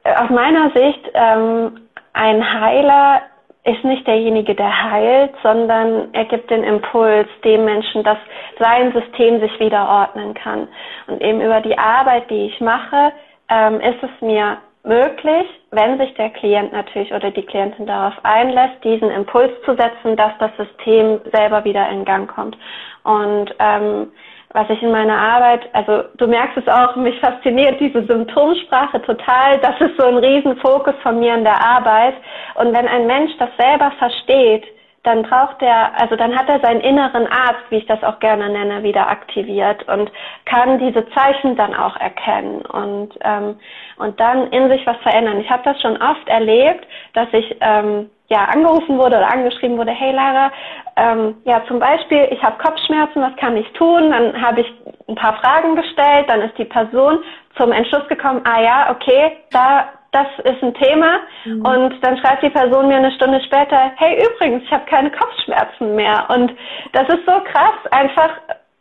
[0.03, 3.21] aus meiner Sicht, ähm, ein Heiler
[3.63, 8.17] ist nicht derjenige, der heilt, sondern er gibt den Impuls dem Menschen, dass
[8.57, 10.67] sein System sich wieder ordnen kann.
[11.07, 13.11] Und eben über die Arbeit, die ich mache,
[13.49, 18.83] ähm, ist es mir möglich, wenn sich der Klient natürlich oder die Klientin darauf einlässt,
[18.83, 22.57] diesen Impuls zu setzen, dass das System selber wieder in Gang kommt.
[23.03, 24.11] Und ähm,
[24.53, 29.59] was ich in meiner Arbeit, also du merkst es auch, mich fasziniert diese Symptomsprache total.
[29.59, 32.15] Das ist so ein Riesenfokus von mir in der Arbeit.
[32.55, 34.65] Und wenn ein Mensch das selber versteht,
[35.03, 38.49] dann braucht er, also dann hat er seinen inneren Arzt, wie ich das auch gerne
[38.49, 40.11] nenne, wieder aktiviert und
[40.45, 43.57] kann diese Zeichen dann auch erkennen und ähm,
[43.97, 45.39] und dann in sich was verändern.
[45.39, 49.91] Ich habe das schon oft erlebt, dass ich ähm, ja angerufen wurde oder angeschrieben wurde,
[49.91, 50.51] hey Lara,
[50.95, 54.11] ähm, ja zum Beispiel, ich habe Kopfschmerzen, was kann ich tun?
[54.11, 54.73] Dann habe ich
[55.07, 57.19] ein paar Fragen gestellt, dann ist die Person
[57.57, 61.19] zum Entschluss gekommen, ah ja, okay, da das ist ein Thema.
[61.45, 61.65] Mhm.
[61.65, 65.95] Und dann schreibt die Person mir eine Stunde später, hey übrigens, ich habe keine Kopfschmerzen
[65.95, 66.25] mehr.
[66.29, 66.53] Und
[66.93, 68.31] das ist so krass, einfach,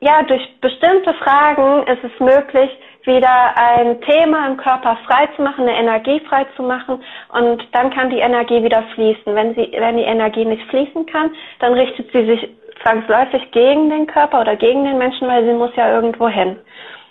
[0.01, 2.71] ja, durch bestimmte Fragen ist es möglich,
[3.05, 7.03] wieder ein Thema im Körper frei zu machen, eine Energie frei zu machen
[7.33, 9.35] und dann kann die Energie wieder fließen.
[9.35, 12.49] Wenn sie, wenn die Energie nicht fließen kann, dann richtet sie sich
[12.83, 16.59] zwangsläufig gegen den Körper oder gegen den Menschen, weil sie muss ja irgendwo hin.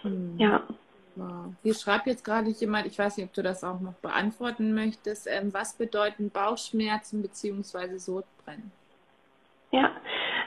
[0.04, 0.36] Mhm.
[0.38, 0.62] Ja.
[1.18, 1.54] Wow.
[1.64, 5.28] Hier schreibt jetzt gerade jemand, ich weiß nicht, ob du das auch noch beantworten möchtest,
[5.28, 7.98] ähm, was bedeuten Bauchschmerzen bzw.
[7.98, 8.72] Sodbrennen?
[9.72, 9.90] Ja,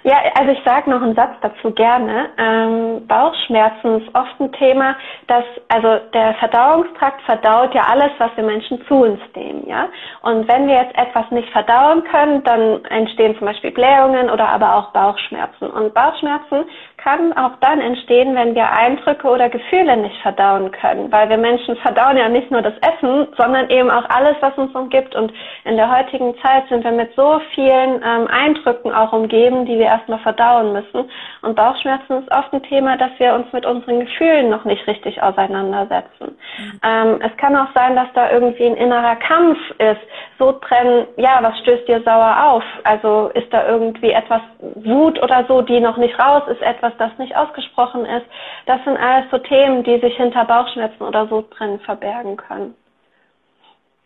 [0.03, 2.31] ja, also ich sage noch einen Satz dazu gerne.
[2.39, 4.97] Ähm, Bauchschmerzen ist oft ein Thema,
[5.27, 9.91] dass also der Verdauungstrakt verdaut ja alles, was wir Menschen zu uns nehmen, ja.
[10.23, 14.75] Und wenn wir jetzt etwas nicht verdauen können, dann entstehen zum Beispiel Blähungen oder aber
[14.75, 15.69] auch Bauchschmerzen.
[15.69, 16.65] Und Bauchschmerzen
[17.03, 21.77] kann auch dann entstehen, wenn wir Eindrücke oder Gefühle nicht verdauen können, weil wir Menschen
[21.77, 25.15] verdauen ja nicht nur das Essen, sondern eben auch alles, was uns umgibt.
[25.15, 25.33] Und
[25.65, 29.87] in der heutigen Zeit sind wir mit so vielen ähm, Eindrücken auch umgeben, die wir
[29.87, 31.11] erstmal verdauen müssen.
[31.43, 35.23] Und Bauchschmerzen ist oft ein Thema, dass wir uns mit unseren Gefühlen noch nicht richtig
[35.23, 36.37] auseinandersetzen.
[36.59, 36.81] Mhm.
[36.85, 40.01] Ähm, es kann auch sein, dass da irgendwie ein innerer Kampf ist.
[40.39, 42.65] Sodbrennen, ja, was stößt dir sauer auf?
[42.85, 47.11] Also ist da irgendwie etwas Wut oder so, die noch nicht raus ist, etwas etwas,
[47.11, 48.27] das nicht ausgesprochen ist.
[48.67, 52.75] Das sind alles so Themen, die sich hinter Bauchschmerzen oder Sodbrennen verbergen können.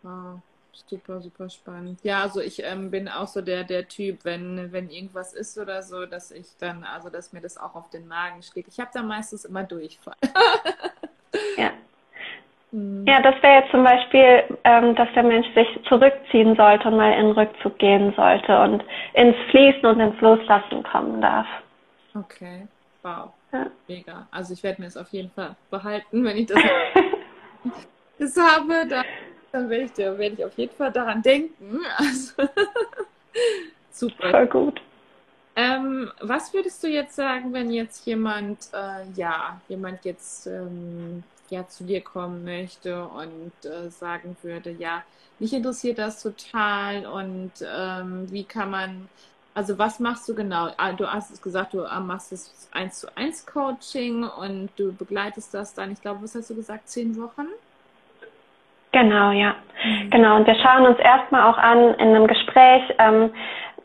[0.03, 0.39] Wow.
[0.87, 1.99] Super, super spannend.
[2.03, 5.81] Ja, also ich ähm, bin auch so der, der Typ, wenn, wenn irgendwas ist oder
[5.81, 8.67] so, dass ich dann, also dass mir das auch auf den Magen schlägt.
[8.67, 10.15] Ich habe da meistens immer Durchfall.
[11.57, 11.71] ja.
[12.71, 13.05] Hm.
[13.07, 17.13] Ja, das wäre jetzt zum Beispiel, ähm, dass der Mensch sich zurückziehen sollte und mal
[17.13, 18.83] in Rückzug gehen sollte und
[19.13, 21.47] ins Fließen und ins Loslassen kommen darf.
[22.13, 22.67] Okay.
[23.05, 23.33] Wow.
[23.51, 23.69] Ja.
[23.87, 24.27] Mega.
[24.31, 26.57] Also ich werde mir das auf jeden Fall behalten, wenn ich das,
[28.17, 29.05] das habe, dann,
[29.51, 31.81] dann werde ich, werde ich auf jeden Fall daran denken.
[31.97, 32.33] Also,
[33.91, 34.31] super.
[34.31, 34.81] Voll gut.
[35.55, 41.67] Ähm, was würdest du jetzt sagen, wenn jetzt jemand, äh, ja, jemand jetzt ähm, ja
[41.67, 45.03] zu dir kommen möchte und äh, sagen würde, ja,
[45.37, 49.09] mich interessiert das total und ähm, wie kann man
[49.55, 50.67] also was machst du genau?
[50.77, 55.53] Ah, du hast gesagt, du ah, machst das 1 zu 1 Coaching und du begleitest
[55.53, 57.47] das dann, ich glaube, was hast du gesagt, zehn Wochen?
[58.91, 59.55] Genau, ja.
[59.83, 60.09] Mhm.
[60.09, 60.35] Genau.
[60.35, 63.31] Und wir schauen uns erstmal auch an in einem Gespräch, ähm,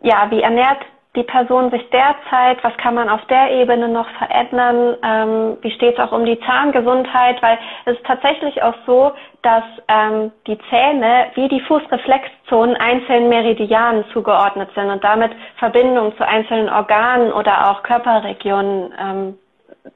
[0.03, 0.79] ja, wie ernährt
[1.17, 5.95] die Person sich derzeit, was kann man auf der Ebene noch verändern, ähm, wie steht
[5.95, 9.13] es auch um die Zahngesundheit, weil es ist tatsächlich auch so,
[9.43, 16.27] dass ähm, die Zähne wie die Fußreflexzonen einzelnen Meridianen zugeordnet sind und damit Verbindungen zu
[16.27, 19.39] einzelnen Organen oder auch Körperregionen ähm,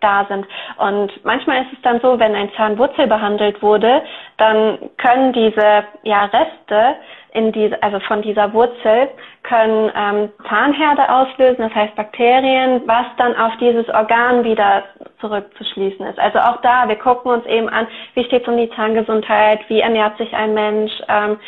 [0.00, 0.46] da sind.
[0.78, 4.02] Und manchmal ist es dann so, wenn ein Zahnwurzel behandelt wurde,
[4.38, 6.96] dann können diese ja, Reste
[7.34, 9.08] in diese, also von dieser Wurzel
[9.42, 14.84] können ähm, Zahnherde auslösen, das heißt Bakterien, was dann auf dieses Organ wieder
[15.20, 16.18] zurückzuschließen ist.
[16.18, 19.80] Also auch da, wir gucken uns eben an, wie steht es um die Zahngesundheit, wie
[19.80, 21.38] ernährt sich ein Mensch, ähm,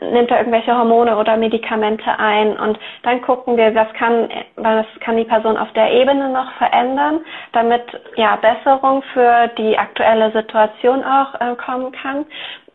[0.00, 5.16] nimmt er irgendwelche Hormone oder Medikamente ein und dann gucken wir, was kann, was kann
[5.16, 7.20] die Person auf der Ebene noch verändern,
[7.52, 7.82] damit
[8.16, 12.26] ja Besserung für die aktuelle Situation auch äh, kommen kann.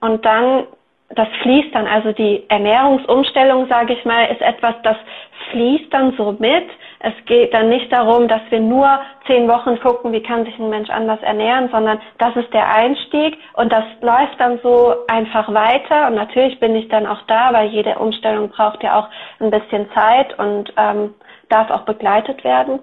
[0.01, 0.63] Und dann
[1.15, 4.97] das fließt dann, also die Ernährungsumstellung, sage ich mal, ist etwas, das
[5.51, 6.69] fließt dann so mit.
[6.99, 10.69] Es geht dann nicht darum, dass wir nur zehn Wochen gucken, wie kann sich ein
[10.69, 16.07] Mensch anders ernähren, sondern das ist der Einstieg und das läuft dann so einfach weiter.
[16.07, 19.09] Und natürlich bin ich dann auch da, weil jede Umstellung braucht ja auch
[19.39, 21.13] ein bisschen Zeit und ähm,
[21.49, 22.79] darf auch begleitet werden.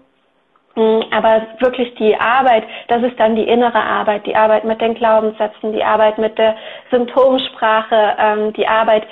[0.74, 4.94] Mm, aber wirklich die Arbeit, das ist dann die innere Arbeit, die Arbeit mit den
[4.94, 6.56] Glaubenssätzen, die Arbeit mit der
[6.90, 9.06] Symptomsprache, ähm, die Arbeit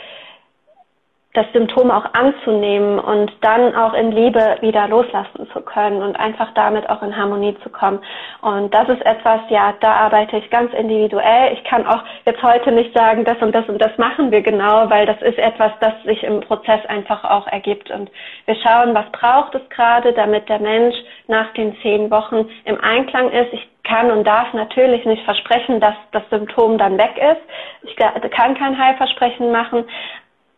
[1.37, 6.53] das Symptom auch anzunehmen und dann auch in Liebe wieder loslassen zu können und einfach
[6.55, 8.01] damit auch in Harmonie zu kommen.
[8.41, 11.53] Und das ist etwas, ja, da arbeite ich ganz individuell.
[11.53, 14.89] Ich kann auch jetzt heute nicht sagen, das und das und das machen wir genau,
[14.89, 17.91] weil das ist etwas, das sich im Prozess einfach auch ergibt.
[17.91, 18.11] Und
[18.47, 20.97] wir schauen, was braucht es gerade, damit der Mensch
[21.29, 23.53] nach den zehn Wochen im Einklang ist.
[23.53, 27.41] Ich kann und darf natürlich nicht versprechen, dass das Symptom dann weg ist.
[27.83, 29.85] Ich kann kein Heilversprechen machen,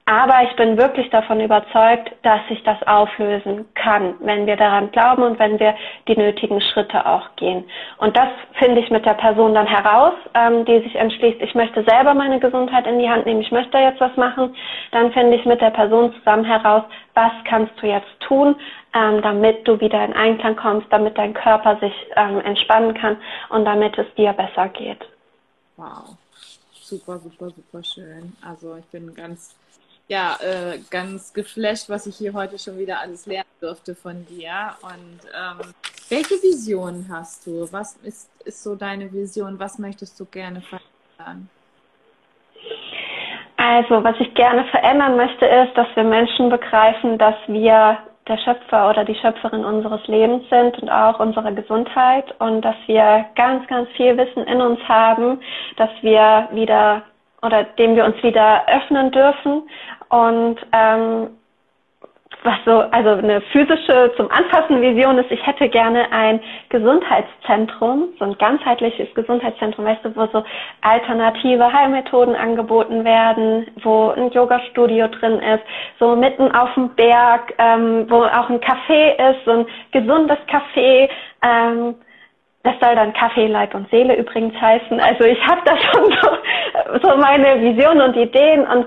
[0.08, 5.22] aber ich bin wirklich davon überzeugt, dass sich das auflösen kann, wenn wir daran glauben
[5.22, 5.74] und wenn wir
[6.08, 7.64] die nötigen Schritte auch gehen.
[7.98, 8.28] Und das
[8.58, 12.40] finde ich mit der Person dann heraus, ähm, die sich entschließt, ich möchte selber meine
[12.40, 14.56] Gesundheit in die Hand nehmen, ich möchte jetzt was machen.
[14.92, 18.56] Dann finde ich mit der Person zusammen heraus, was kannst du jetzt tun,
[18.94, 23.18] ähm, damit du wieder in Einklang kommst, damit dein Körper sich ähm, entspannen kann
[23.50, 25.04] und damit es dir besser geht.
[25.76, 26.16] Wow,
[26.72, 28.32] super, super, super schön.
[28.42, 29.54] Also ich bin ganz
[30.08, 34.74] ja, äh, ganz geflasht, was ich hier heute schon wieder alles lernen durfte von dir.
[34.82, 35.72] Und ähm,
[36.08, 37.70] welche Vision hast du?
[37.70, 39.58] Was ist, ist so deine Vision?
[39.58, 41.50] Was möchtest du gerne verändern?
[43.58, 48.90] Also, was ich gerne verändern möchte, ist, dass wir Menschen begreifen, dass wir der Schöpfer
[48.90, 53.88] oder die Schöpferin unseres Lebens sind und auch unserer Gesundheit und dass wir ganz, ganz
[53.90, 55.40] viel Wissen in uns haben,
[55.76, 57.02] dass wir wieder
[57.42, 59.62] oder dem wir uns wieder öffnen dürfen
[60.08, 61.28] und ähm,
[62.44, 68.26] was so, also eine physische zum Anfassen Vision ist, ich hätte gerne ein Gesundheitszentrum, so
[68.26, 70.44] ein ganzheitliches Gesundheitszentrum, weißt du, wo so
[70.82, 75.64] alternative Heilmethoden angeboten werden, wo ein Yoga-Studio drin ist,
[75.98, 81.08] so mitten auf dem Berg, ähm, wo auch ein Café ist, so ein gesundes Café,
[81.42, 81.96] ähm,
[82.64, 85.00] das soll dann Kaffee, Leib und Seele übrigens heißen.
[85.00, 88.86] Also ich habe da schon so, so meine Visionen und Ideen und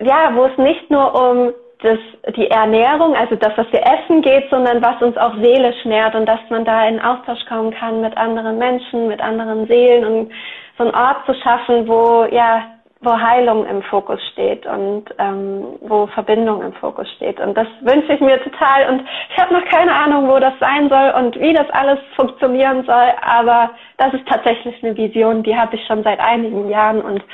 [0.00, 1.98] ja, wo es nicht nur um das,
[2.36, 6.26] die Ernährung, also das, was wir essen geht, sondern was uns auch seelisch nährt und
[6.26, 10.32] dass man da in Austausch kommen kann mit anderen Menschen, mit anderen Seelen und
[10.76, 12.64] so einen Ort zu schaffen, wo ja
[13.02, 17.40] wo Heilung im Fokus steht und ähm, wo Verbindung im Fokus steht.
[17.40, 18.90] Und das wünsche ich mir total.
[18.90, 22.84] Und ich habe noch keine Ahnung, wo das sein soll und wie das alles funktionieren
[22.84, 23.12] soll.
[23.22, 27.24] Aber das ist tatsächlich eine Vision, die habe ich schon seit einigen Jahren und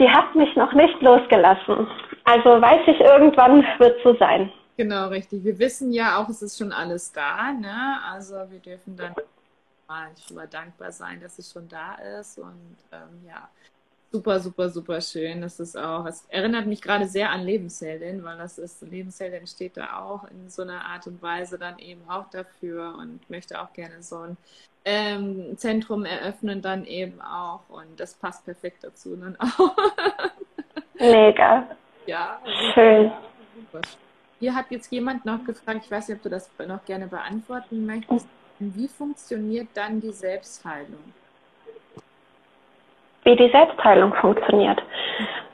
[0.00, 1.86] die hat mich noch nicht losgelassen.
[2.24, 4.50] Also weiß ich, irgendwann wird so sein.
[4.76, 5.44] Genau, richtig.
[5.44, 7.52] Wir wissen ja auch, es ist schon alles da.
[7.52, 7.98] Ne?
[8.12, 9.14] Also wir dürfen dann
[9.86, 12.38] mal dankbar sein, dass es schon da ist.
[12.38, 13.48] Und ähm, ja,
[14.14, 15.40] super, super, super schön.
[15.40, 19.76] Das ist auch, es erinnert mich gerade sehr an Lebensheldin, weil das ist, Lebensheldin steht
[19.76, 23.72] da auch in so einer Art und Weise dann eben auch dafür und möchte auch
[23.72, 24.36] gerne so ein
[24.84, 29.76] ähm, Zentrum eröffnen dann eben auch und das passt perfekt dazu dann auch.
[30.98, 31.66] Mega.
[32.06, 32.38] Ja.
[32.74, 33.10] Schön.
[33.54, 33.80] Super.
[34.38, 37.86] Hier hat jetzt jemand noch gefragt, ich weiß nicht, ob du das noch gerne beantworten
[37.86, 38.28] möchtest.
[38.58, 41.14] Wie funktioniert dann die Selbstheilung?
[43.24, 44.82] Wie die Selbstheilung funktioniert.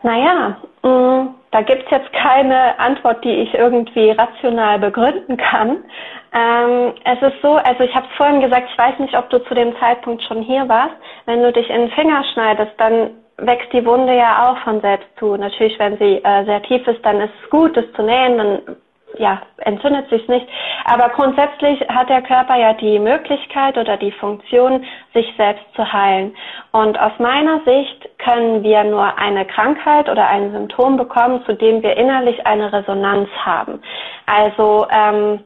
[0.02, 5.84] Naja, mh, mm, da gibt's jetzt keine Antwort, die ich irgendwie rational begründen kann.
[6.32, 9.54] Ähm, es ist so, also ich habe vorhin gesagt, ich weiß nicht, ob du zu
[9.54, 10.94] dem Zeitpunkt schon hier warst.
[11.26, 15.08] Wenn du dich in den Finger schneidest, dann wächst die Wunde ja auch von selbst
[15.18, 15.36] zu.
[15.36, 18.76] Natürlich, wenn sie äh, sehr tief ist, dann ist es gut, das zu nähen, dann
[19.18, 20.46] ja, entzündet sich nicht.
[20.84, 24.84] Aber grundsätzlich hat der Körper ja die Möglichkeit oder die Funktion,
[25.14, 26.34] sich selbst zu heilen.
[26.72, 31.82] Und aus meiner Sicht können wir nur eine Krankheit oder ein Symptom bekommen, zu dem
[31.82, 33.82] wir innerlich eine Resonanz haben.
[34.26, 35.40] Also ähm,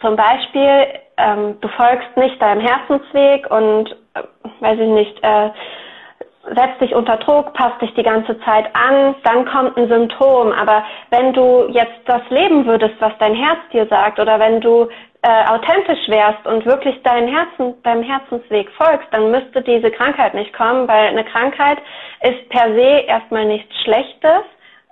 [0.00, 4.22] zum Beispiel, ähm, du folgst nicht deinem Herzensweg und, äh,
[4.60, 5.50] weiß ich nicht, äh,
[6.54, 10.52] setzt dich unter Druck, passt dich die ganze Zeit an, dann kommt ein Symptom.
[10.52, 14.88] Aber wenn du jetzt das leben würdest, was dein Herz dir sagt, oder wenn du
[15.22, 20.52] äh, authentisch wärst und wirklich dein Herzen, deinem Herzensweg folgst, dann müsste diese Krankheit nicht
[20.52, 21.78] kommen, weil eine Krankheit
[22.22, 24.42] ist per se erstmal nichts Schlechtes,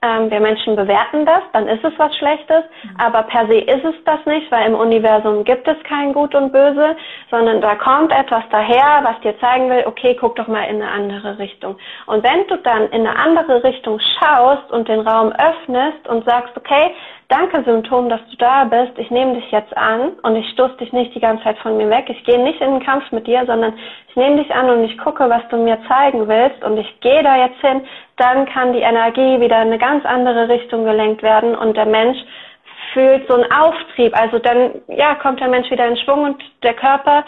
[0.03, 2.97] ähm, wir Menschen bewerten das, dann ist es was Schlechtes, mhm.
[2.99, 6.53] aber per se ist es das nicht, weil im Universum gibt es kein Gut und
[6.53, 6.97] Böse,
[7.30, 10.90] sondern da kommt etwas daher, was dir zeigen will, okay, guck doch mal in eine
[10.90, 11.76] andere Richtung.
[12.07, 16.57] Und wenn du dann in eine andere Richtung schaust und den Raum öffnest und sagst,
[16.57, 16.94] okay,
[17.29, 20.93] danke Symptom, dass du da bist, ich nehme dich jetzt an und ich stoße dich
[20.93, 23.45] nicht die ganze Zeit von mir weg, ich gehe nicht in den Kampf mit dir,
[23.47, 23.74] sondern
[24.09, 27.22] ich nehme dich an und ich gucke, was du mir zeigen willst und ich gehe
[27.22, 27.83] da jetzt hin,
[28.16, 32.18] dann kann die Energie wieder in eine ganz andere Richtung gelenkt werden und der Mensch
[32.93, 34.18] fühlt so einen Auftrieb.
[34.18, 37.24] Also dann, ja, kommt der Mensch wieder in Schwung und der Körper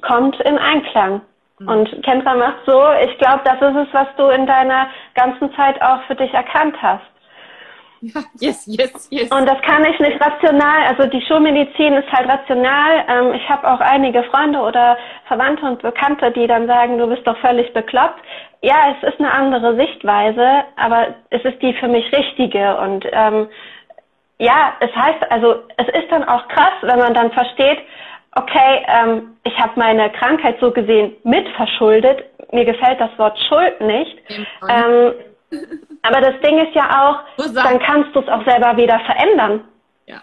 [0.00, 1.22] kommt in Einklang.
[1.58, 1.68] Mhm.
[1.68, 5.80] Und Kendra macht so, ich glaube, das ist es, was du in deiner ganzen Zeit
[5.82, 7.11] auch für dich erkannt hast.
[8.40, 9.30] Yes, yes, yes.
[9.30, 13.04] Und das kann ich nicht rational, also die Schulmedizin ist halt rational.
[13.08, 17.24] Ähm, ich habe auch einige Freunde oder Verwandte und Bekannte, die dann sagen, du bist
[17.26, 18.20] doch völlig bekloppt.
[18.60, 22.76] Ja, es ist eine andere Sichtweise, aber es ist die für mich richtige.
[22.78, 23.48] Und ähm,
[24.38, 27.78] ja, es heißt, also es ist dann auch krass, wenn man dann versteht,
[28.34, 32.24] okay, ähm, ich habe meine Krankheit so gesehen mitverschuldet.
[32.50, 34.18] Mir gefällt das Wort Schuld nicht.
[34.68, 35.12] Ähm,
[36.02, 39.64] aber das Ding ist ja auch, dann kannst du es auch selber wieder verändern.
[40.06, 40.22] Ja.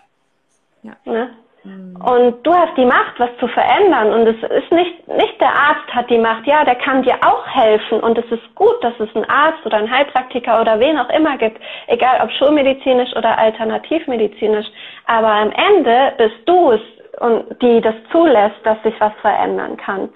[0.83, 0.93] ja.
[1.05, 1.29] Ne?
[1.63, 1.95] Mhm.
[1.97, 4.13] Und du hast die Macht, was zu verändern.
[4.13, 6.47] Und es ist nicht, nicht der Arzt hat die Macht.
[6.47, 7.99] Ja, der kann dir auch helfen.
[7.99, 11.37] Und es ist gut, dass es einen Arzt oder einen Heilpraktiker oder wen auch immer
[11.37, 11.61] gibt.
[11.87, 14.67] Egal ob schulmedizinisch oder alternativmedizinisch.
[15.05, 16.81] Aber am Ende bist du es,
[17.19, 20.09] und die das zulässt, dass sich was verändern kann.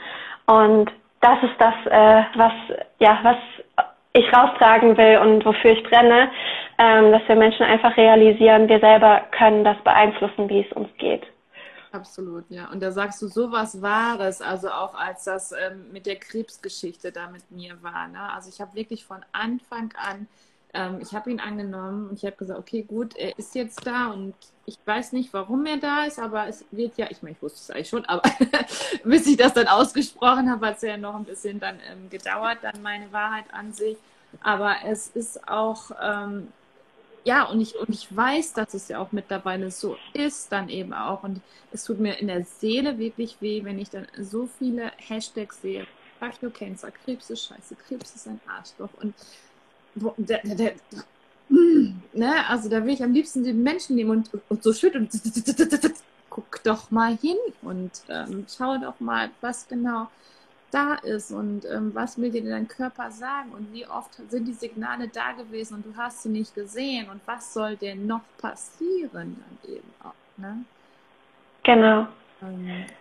[0.46, 0.92] Und
[1.22, 2.54] das ist das, äh, was,
[3.00, 3.38] ja, was
[4.14, 6.32] ich raustragen will und wofür ich brenne,
[6.78, 11.24] ähm, dass wir Menschen einfach realisieren, wir selber können das beeinflussen, wie es uns geht.
[11.92, 12.70] Absolut, ja.
[12.72, 17.28] Und da sagst du sowas Wahres, also auch als das ähm, mit der Krebsgeschichte da
[17.28, 18.08] mit mir war.
[18.08, 18.34] Ne?
[18.34, 20.28] Also ich habe wirklich von Anfang an,
[20.74, 24.08] ähm, ich habe ihn angenommen und ich habe gesagt, okay, gut, er ist jetzt da
[24.08, 24.34] und
[24.66, 27.60] ich weiß nicht, warum er da ist, aber es wird ja, ich meine, ich wusste
[27.60, 28.24] es eigentlich schon, aber
[29.04, 32.60] bis ich das dann ausgesprochen habe, hat es ja noch ein bisschen dann ähm, gedauert,
[32.62, 33.98] dann meine Wahrheit an sich.
[34.42, 36.48] Aber es ist auch, ähm,
[37.24, 40.94] ja, und ich, und ich weiß, dass es ja auch mittlerweile so ist, dann eben
[40.94, 41.24] auch.
[41.24, 45.62] Und es tut mir in der Seele wirklich weh, wenn ich dann so viele Hashtags
[45.62, 45.86] sehe.
[46.20, 48.90] Fuck your cancer, Krebs ist scheiße, Krebs ist ein Arschloch.
[49.02, 49.14] Und
[49.96, 50.74] der, der, der,
[52.14, 55.10] ne, also da will ich am liebsten den Menschen nehmen und, und so schütteln.
[56.30, 60.08] Guck doch mal hin und ähm, schau doch mal, was genau
[60.72, 64.54] da ist und ähm, was will dir dein Körper sagen und wie oft sind die
[64.54, 69.12] Signale da gewesen und du hast sie nicht gesehen und was soll denn noch passieren
[69.62, 70.14] dann eben auch.
[70.38, 70.66] Ne?
[71.64, 72.08] Genau.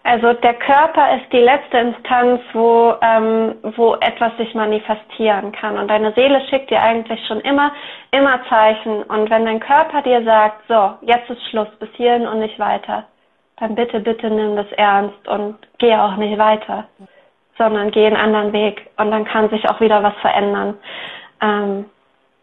[0.04, 5.78] Also der Körper ist die letzte Instanz, wo, ähm, wo etwas sich manifestieren kann.
[5.78, 7.72] Und deine Seele schickt dir eigentlich schon immer,
[8.10, 9.02] immer Zeichen.
[9.04, 13.04] Und wenn dein Körper dir sagt, so, jetzt ist Schluss, bis hierhin und nicht weiter,
[13.58, 16.84] dann bitte, bitte nimm das ernst und geh auch nicht weiter,
[17.56, 18.90] sondern geh einen anderen Weg.
[18.96, 20.76] Und dann kann sich auch wieder was verändern.
[21.40, 21.84] Ähm,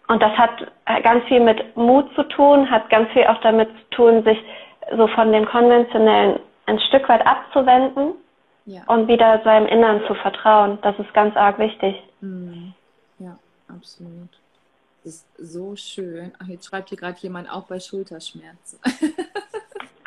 [0.07, 0.65] und das hat
[1.03, 4.41] ganz viel mit Mut zu tun, hat ganz viel auch damit zu tun, sich
[4.97, 6.39] so von dem konventionellen
[6.69, 8.13] ein Stück weit abzuwenden
[8.65, 8.81] ja.
[8.87, 10.77] und wieder seinem Innern zu vertrauen.
[10.81, 11.95] Das ist ganz arg wichtig.
[12.21, 12.73] Mhm.
[13.19, 14.29] Ja, absolut.
[15.03, 16.33] Das ist so schön.
[16.41, 18.79] Ach, jetzt schreibt hier gerade jemand auch bei Schulterschmerzen.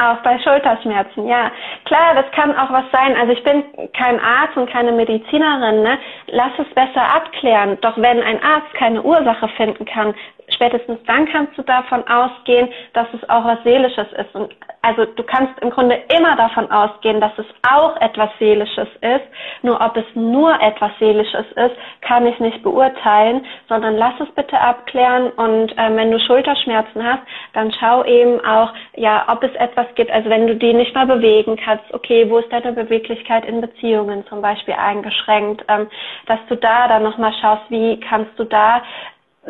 [0.02, 1.52] Auch bei Schulterschmerzen, ja.
[1.84, 3.16] Klar, das kann auch was sein.
[3.16, 5.82] Also ich bin kein Arzt und keine Medizinerin.
[5.82, 5.96] Ne?
[6.26, 7.78] Lass es besser abklären.
[7.82, 10.12] Doch wenn ein Arzt keine Ursache finden kann,
[10.48, 14.34] spätestens dann kannst du davon ausgehen, dass es auch was Seelisches ist.
[14.34, 14.52] Und
[14.83, 19.24] also du kannst im Grunde immer davon ausgehen, dass es auch etwas Seelisches ist.
[19.62, 24.61] Nur ob es nur etwas Seelisches ist, kann ich nicht beurteilen, sondern lass es bitte
[24.61, 25.30] abklären.
[25.30, 27.22] Und äh, wenn du Schulterschmerzen hast,
[27.53, 30.11] dann schau eben auch, ja, ob es etwas gibt.
[30.11, 34.26] Also wenn du die nicht mal bewegen kannst, okay, wo ist deine Beweglichkeit in Beziehungen
[34.26, 35.89] zum Beispiel eingeschränkt, ähm,
[36.26, 38.83] dass du da dann nochmal schaust, wie kannst du da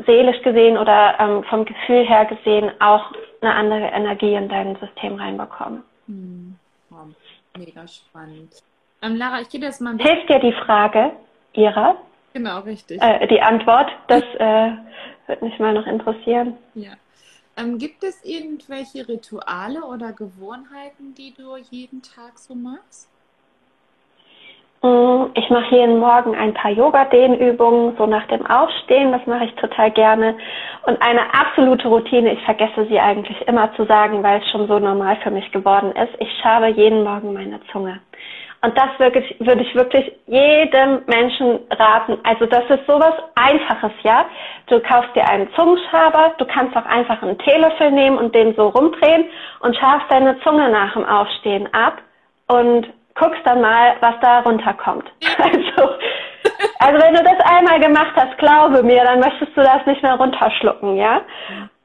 [0.07, 5.17] seelisch gesehen oder ähm, vom Gefühl her gesehen auch eine andere Energie in dein System
[5.17, 5.83] reinbekommen.
[6.07, 6.59] Hm.
[7.57, 8.63] Mega spannend.
[9.03, 9.97] Ähm, Lara, ich gehe jetzt mal.
[9.99, 11.13] Hilft dir die Frage,
[11.53, 11.97] Ira?
[12.33, 13.03] Genau, richtig.
[13.03, 14.73] Äh, die Antwort, das äh,
[15.27, 16.57] würde mich mal noch interessieren.
[16.75, 16.93] Ja.
[17.57, 23.11] Ähm, gibt es irgendwelche Rituale oder Gewohnheiten, die du jeden Tag so machst?
[24.83, 29.55] Mm, ich mache jeden Morgen ein paar Yoga-Dehnübungen, so nach dem Aufstehen, das mache ich
[29.55, 30.35] total gerne.
[30.87, 34.81] Und eine absolute Routine, ich vergesse sie eigentlich immer zu sagen, weil es schon so
[34.81, 38.01] normal für mich geworden ist, ich schabe jeden Morgen meine Zunge.
[38.65, 42.19] Und das wirklich, würde ich wirklich jedem Menschen raten.
[42.23, 44.25] Also das ist sowas Einfaches, ja.
[44.67, 48.69] Du kaufst dir einen Zungenschaber, du kannst auch einfach einen Teelöffel nehmen und den so
[48.69, 49.25] rumdrehen
[49.61, 52.03] und schabst deine Zunge nach dem Aufstehen ab.
[52.47, 55.11] Und guckst dann mal, was da runterkommt.
[55.39, 55.95] Also,
[56.79, 60.15] also wenn du das einmal gemacht hast, glaube mir, dann möchtest du das nicht mehr
[60.15, 61.23] runterschlucken, ja?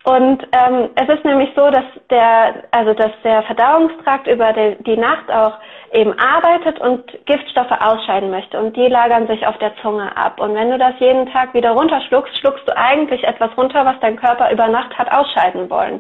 [0.03, 4.95] Und ähm, es ist nämlich so, dass der, also dass der Verdauungstrakt über die, die
[4.95, 5.57] Nacht auch
[5.91, 8.57] eben arbeitet und Giftstoffe ausscheiden möchte.
[8.57, 10.39] Und die lagern sich auf der Zunge ab.
[10.39, 14.15] Und wenn du das jeden Tag wieder runterschluckst, schluckst du eigentlich etwas runter, was dein
[14.15, 15.99] Körper über Nacht hat ausscheiden wollen.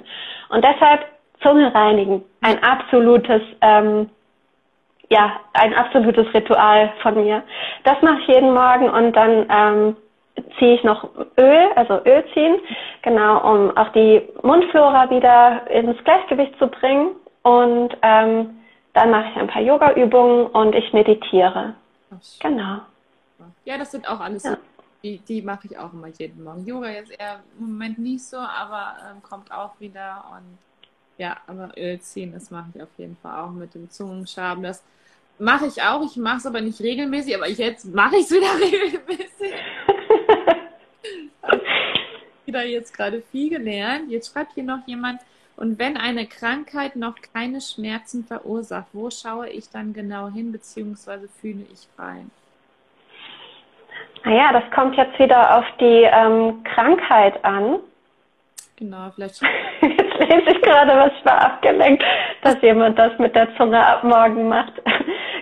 [0.49, 1.05] Und deshalb
[1.41, 2.23] Zunge reinigen.
[2.41, 4.09] Ein absolutes ähm,
[5.09, 7.43] ja, ein absolutes Ritual von mir.
[7.83, 9.95] Das mache ich jeden Morgen und dann ähm,
[10.57, 12.59] ziehe ich noch Öl, also Öl ziehen,
[13.01, 17.15] genau, um auch die Mundflora wieder ins Gleichgewicht zu bringen.
[17.43, 18.57] Und ähm,
[18.93, 21.75] dann mache ich ein paar Yoga-Übungen und ich meditiere.
[22.39, 22.79] Genau.
[23.63, 24.57] Ja, das sind auch alles ja.
[25.03, 26.65] die, die mache ich auch immer jeden Morgen.
[26.65, 30.25] Yoga jetzt eher im Moment nicht so, aber ähm, kommt auch wieder.
[30.31, 30.57] Und
[31.17, 34.63] ja, aber Öl ziehen, das mache ich auf jeden Fall auch mit dem Zungenschaben.
[34.63, 34.83] Das
[35.39, 36.03] mache ich auch.
[36.03, 39.53] Ich mache es aber nicht regelmäßig, aber jetzt mache ich es wieder regelmäßig.
[42.45, 44.09] wieder jetzt gerade viel gelernt.
[44.09, 45.21] Jetzt schreibt hier noch jemand,
[45.57, 51.27] und wenn eine Krankheit noch keine Schmerzen verursacht, wo schaue ich dann genau hin, beziehungsweise
[51.27, 52.29] fühle ich rein?
[54.23, 57.79] Naja, das kommt jetzt wieder auf die ähm, Krankheit an.
[58.75, 59.41] Genau, vielleicht.
[59.81, 62.03] Jetzt lese ich gerade, was ich war abgelenkt,
[62.43, 64.73] dass jemand das mit der Zunge ab morgen macht.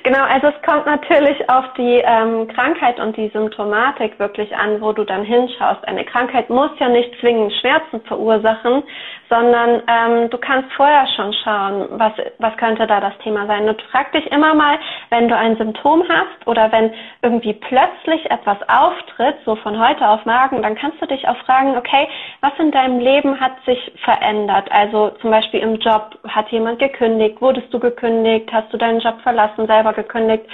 [0.06, 4.92] Genau, also es kommt natürlich auf die ähm, Krankheit und die Symptomatik wirklich an, wo
[4.92, 5.84] du dann hinschaust.
[5.88, 8.84] Eine Krankheit muss ja nicht zwingend Schmerzen verursachen,
[9.32, 13.68] sondern ähm, du kannst vorher schon schauen, was, was könnte da das Thema sein.
[13.68, 14.78] Und frag dich immer mal,
[15.10, 16.94] wenn du ein Symptom hast oder wenn
[17.24, 21.76] irgendwie plötzlich etwas auftritt, so von heute auf morgen, dann kannst du dich auch fragen,
[21.76, 22.08] okay,
[22.42, 24.72] was in deinem Leben hat sich verändert?
[24.72, 27.42] Also zum Beispiel im Job, hat jemand gekündigt?
[27.42, 28.54] Wurdest du gekündigt?
[28.54, 30.46] Hast du deinen Job verlassen, selber gekündigt?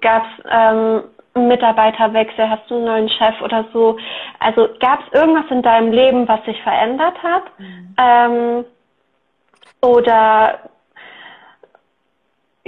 [0.00, 1.02] Gab es ähm,
[1.34, 2.50] Mitarbeiterwechsel?
[2.50, 3.96] Hast du einen neuen Chef oder so?
[4.40, 7.44] Also gab es irgendwas in deinem Leben, was sich verändert hat?
[7.58, 7.94] Mhm.
[7.98, 8.64] Ähm,
[9.80, 10.58] oder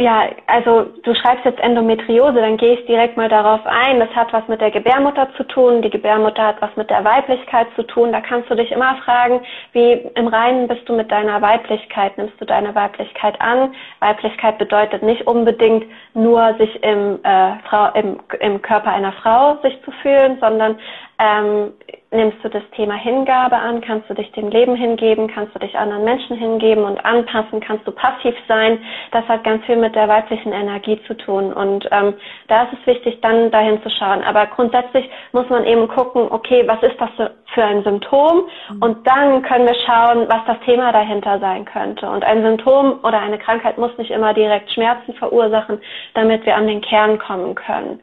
[0.01, 4.01] ja, also du schreibst jetzt Endometriose, dann gehe ich direkt mal darauf ein.
[4.01, 5.83] Das hat was mit der Gebärmutter zu tun.
[5.83, 8.11] Die Gebärmutter hat was mit der Weiblichkeit zu tun.
[8.11, 9.43] Da kannst du dich immer fragen,
[9.73, 12.17] wie im Reinen bist du mit deiner Weiblichkeit?
[12.17, 13.75] Nimmst du deine Weiblichkeit an?
[13.99, 15.85] Weiblichkeit bedeutet nicht unbedingt
[16.15, 20.79] nur sich im, äh, Frau, im, im Körper einer Frau sich zu fühlen, sondern
[21.21, 21.73] ähm,
[22.13, 25.77] nimmst du das Thema Hingabe an, kannst du dich dem Leben hingeben, kannst du dich
[25.79, 28.79] anderen Menschen hingeben und anpassen, kannst du passiv sein.
[29.13, 32.15] Das hat ganz viel mit der weiblichen Energie zu tun und ähm,
[32.49, 34.23] da ist es wichtig, dann dahin zu schauen.
[34.25, 37.11] Aber grundsätzlich muss man eben gucken, okay, was ist das
[37.55, 38.83] für ein Symptom mhm.
[38.83, 42.09] und dann können wir schauen, was das Thema dahinter sein könnte.
[42.09, 45.81] Und ein Symptom oder eine Krankheit muss nicht immer direkt Schmerzen verursachen,
[46.15, 48.01] damit wir an den Kern kommen können.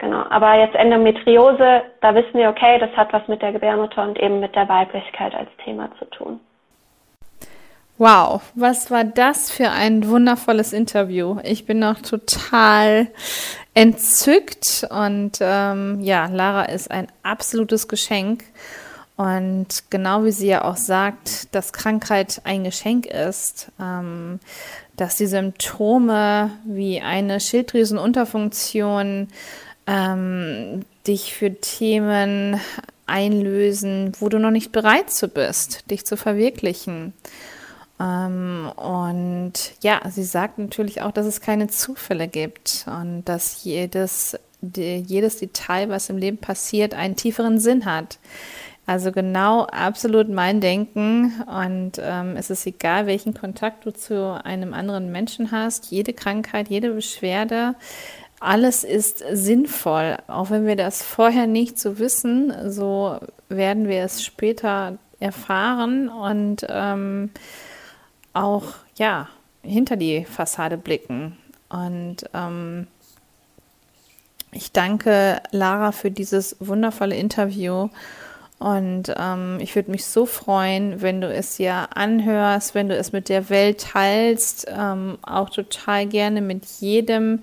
[0.00, 0.24] Genau.
[0.30, 4.40] Aber jetzt Endometriose, da wissen wir, okay, das hat was mit der Gebärmutter und eben
[4.40, 6.40] mit der Weiblichkeit als Thema zu tun.
[7.98, 11.36] Wow, was war das für ein wundervolles Interview.
[11.44, 13.08] Ich bin noch total
[13.74, 18.44] entzückt und ähm, ja, Lara ist ein absolutes Geschenk.
[19.18, 24.40] Und genau wie sie ja auch sagt, dass Krankheit ein Geschenk ist, ähm,
[24.96, 29.28] dass die Symptome wie eine Schilddrüsenunterfunktion,
[29.90, 32.60] ähm, dich für Themen
[33.06, 37.12] einlösen, wo du noch nicht bereit zu bist, dich zu verwirklichen.
[37.98, 44.38] Ähm, und ja, sie sagt natürlich auch, dass es keine Zufälle gibt und dass jedes,
[44.60, 48.20] die, jedes Detail, was im Leben passiert, einen tieferen Sinn hat.
[48.86, 51.32] Also genau absolut mein Denken.
[51.46, 55.90] Und ähm, es ist egal, welchen Kontakt du zu einem anderen Menschen hast.
[55.90, 57.74] Jede Krankheit, jede Beschwerde
[58.40, 60.16] alles ist sinnvoll.
[60.26, 63.18] Auch wenn wir das vorher nicht so wissen, so
[63.48, 67.30] werden wir es später erfahren und ähm,
[68.32, 68.64] auch
[68.96, 69.28] ja
[69.62, 71.36] hinter die Fassade blicken.
[71.68, 72.86] Und ähm,
[74.52, 77.88] ich danke Lara für dieses wundervolle Interview
[78.60, 83.10] und ähm, ich würde mich so freuen, wenn du es ja anhörst, wenn du es
[83.10, 87.40] mit der Welt teilst, ähm, auch total gerne mit jedem,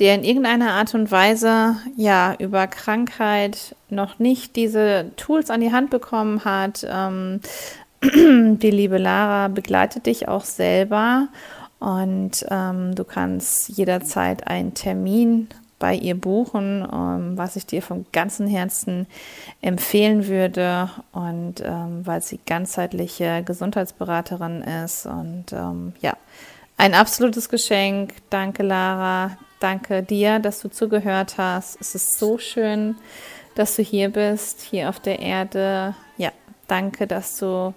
[0.00, 5.70] der in irgendeiner Art und Weise ja über Krankheit noch nicht diese Tools an die
[5.70, 6.84] Hand bekommen hat.
[6.90, 7.42] Ähm,
[8.02, 11.28] die liebe Lara begleitet dich auch selber
[11.78, 15.46] und ähm, du kannst jederzeit einen Termin
[15.78, 19.06] bei ihr buchen, ähm, was ich dir vom ganzen Herzen
[19.60, 26.16] empfehlen würde und ähm, weil sie ganzheitliche Gesundheitsberaterin ist und ähm, ja,
[26.78, 28.14] ein absolutes Geschenk.
[28.30, 29.36] Danke, Lara.
[29.60, 31.80] Danke dir, dass du zugehört hast.
[31.80, 32.96] Es ist so schön,
[33.54, 35.94] dass du hier bist, hier auf der Erde.
[36.18, 36.30] Ja,
[36.68, 37.74] danke, dass du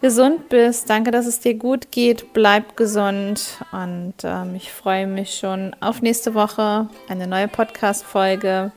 [0.00, 0.88] gesund bist.
[0.88, 2.32] Danke, dass es dir gut geht.
[2.32, 3.58] Bleib gesund.
[3.72, 6.88] Und ähm, ich freue mich schon auf nächste Woche.
[7.08, 8.72] Eine neue Podcast-Folge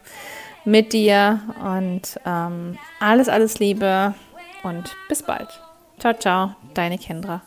[0.66, 1.40] mit dir.
[1.64, 4.14] Und ähm, alles, alles Liebe
[4.64, 5.50] und bis bald.
[6.00, 6.56] Ciao, ciao.
[6.74, 7.42] Deine Kendra.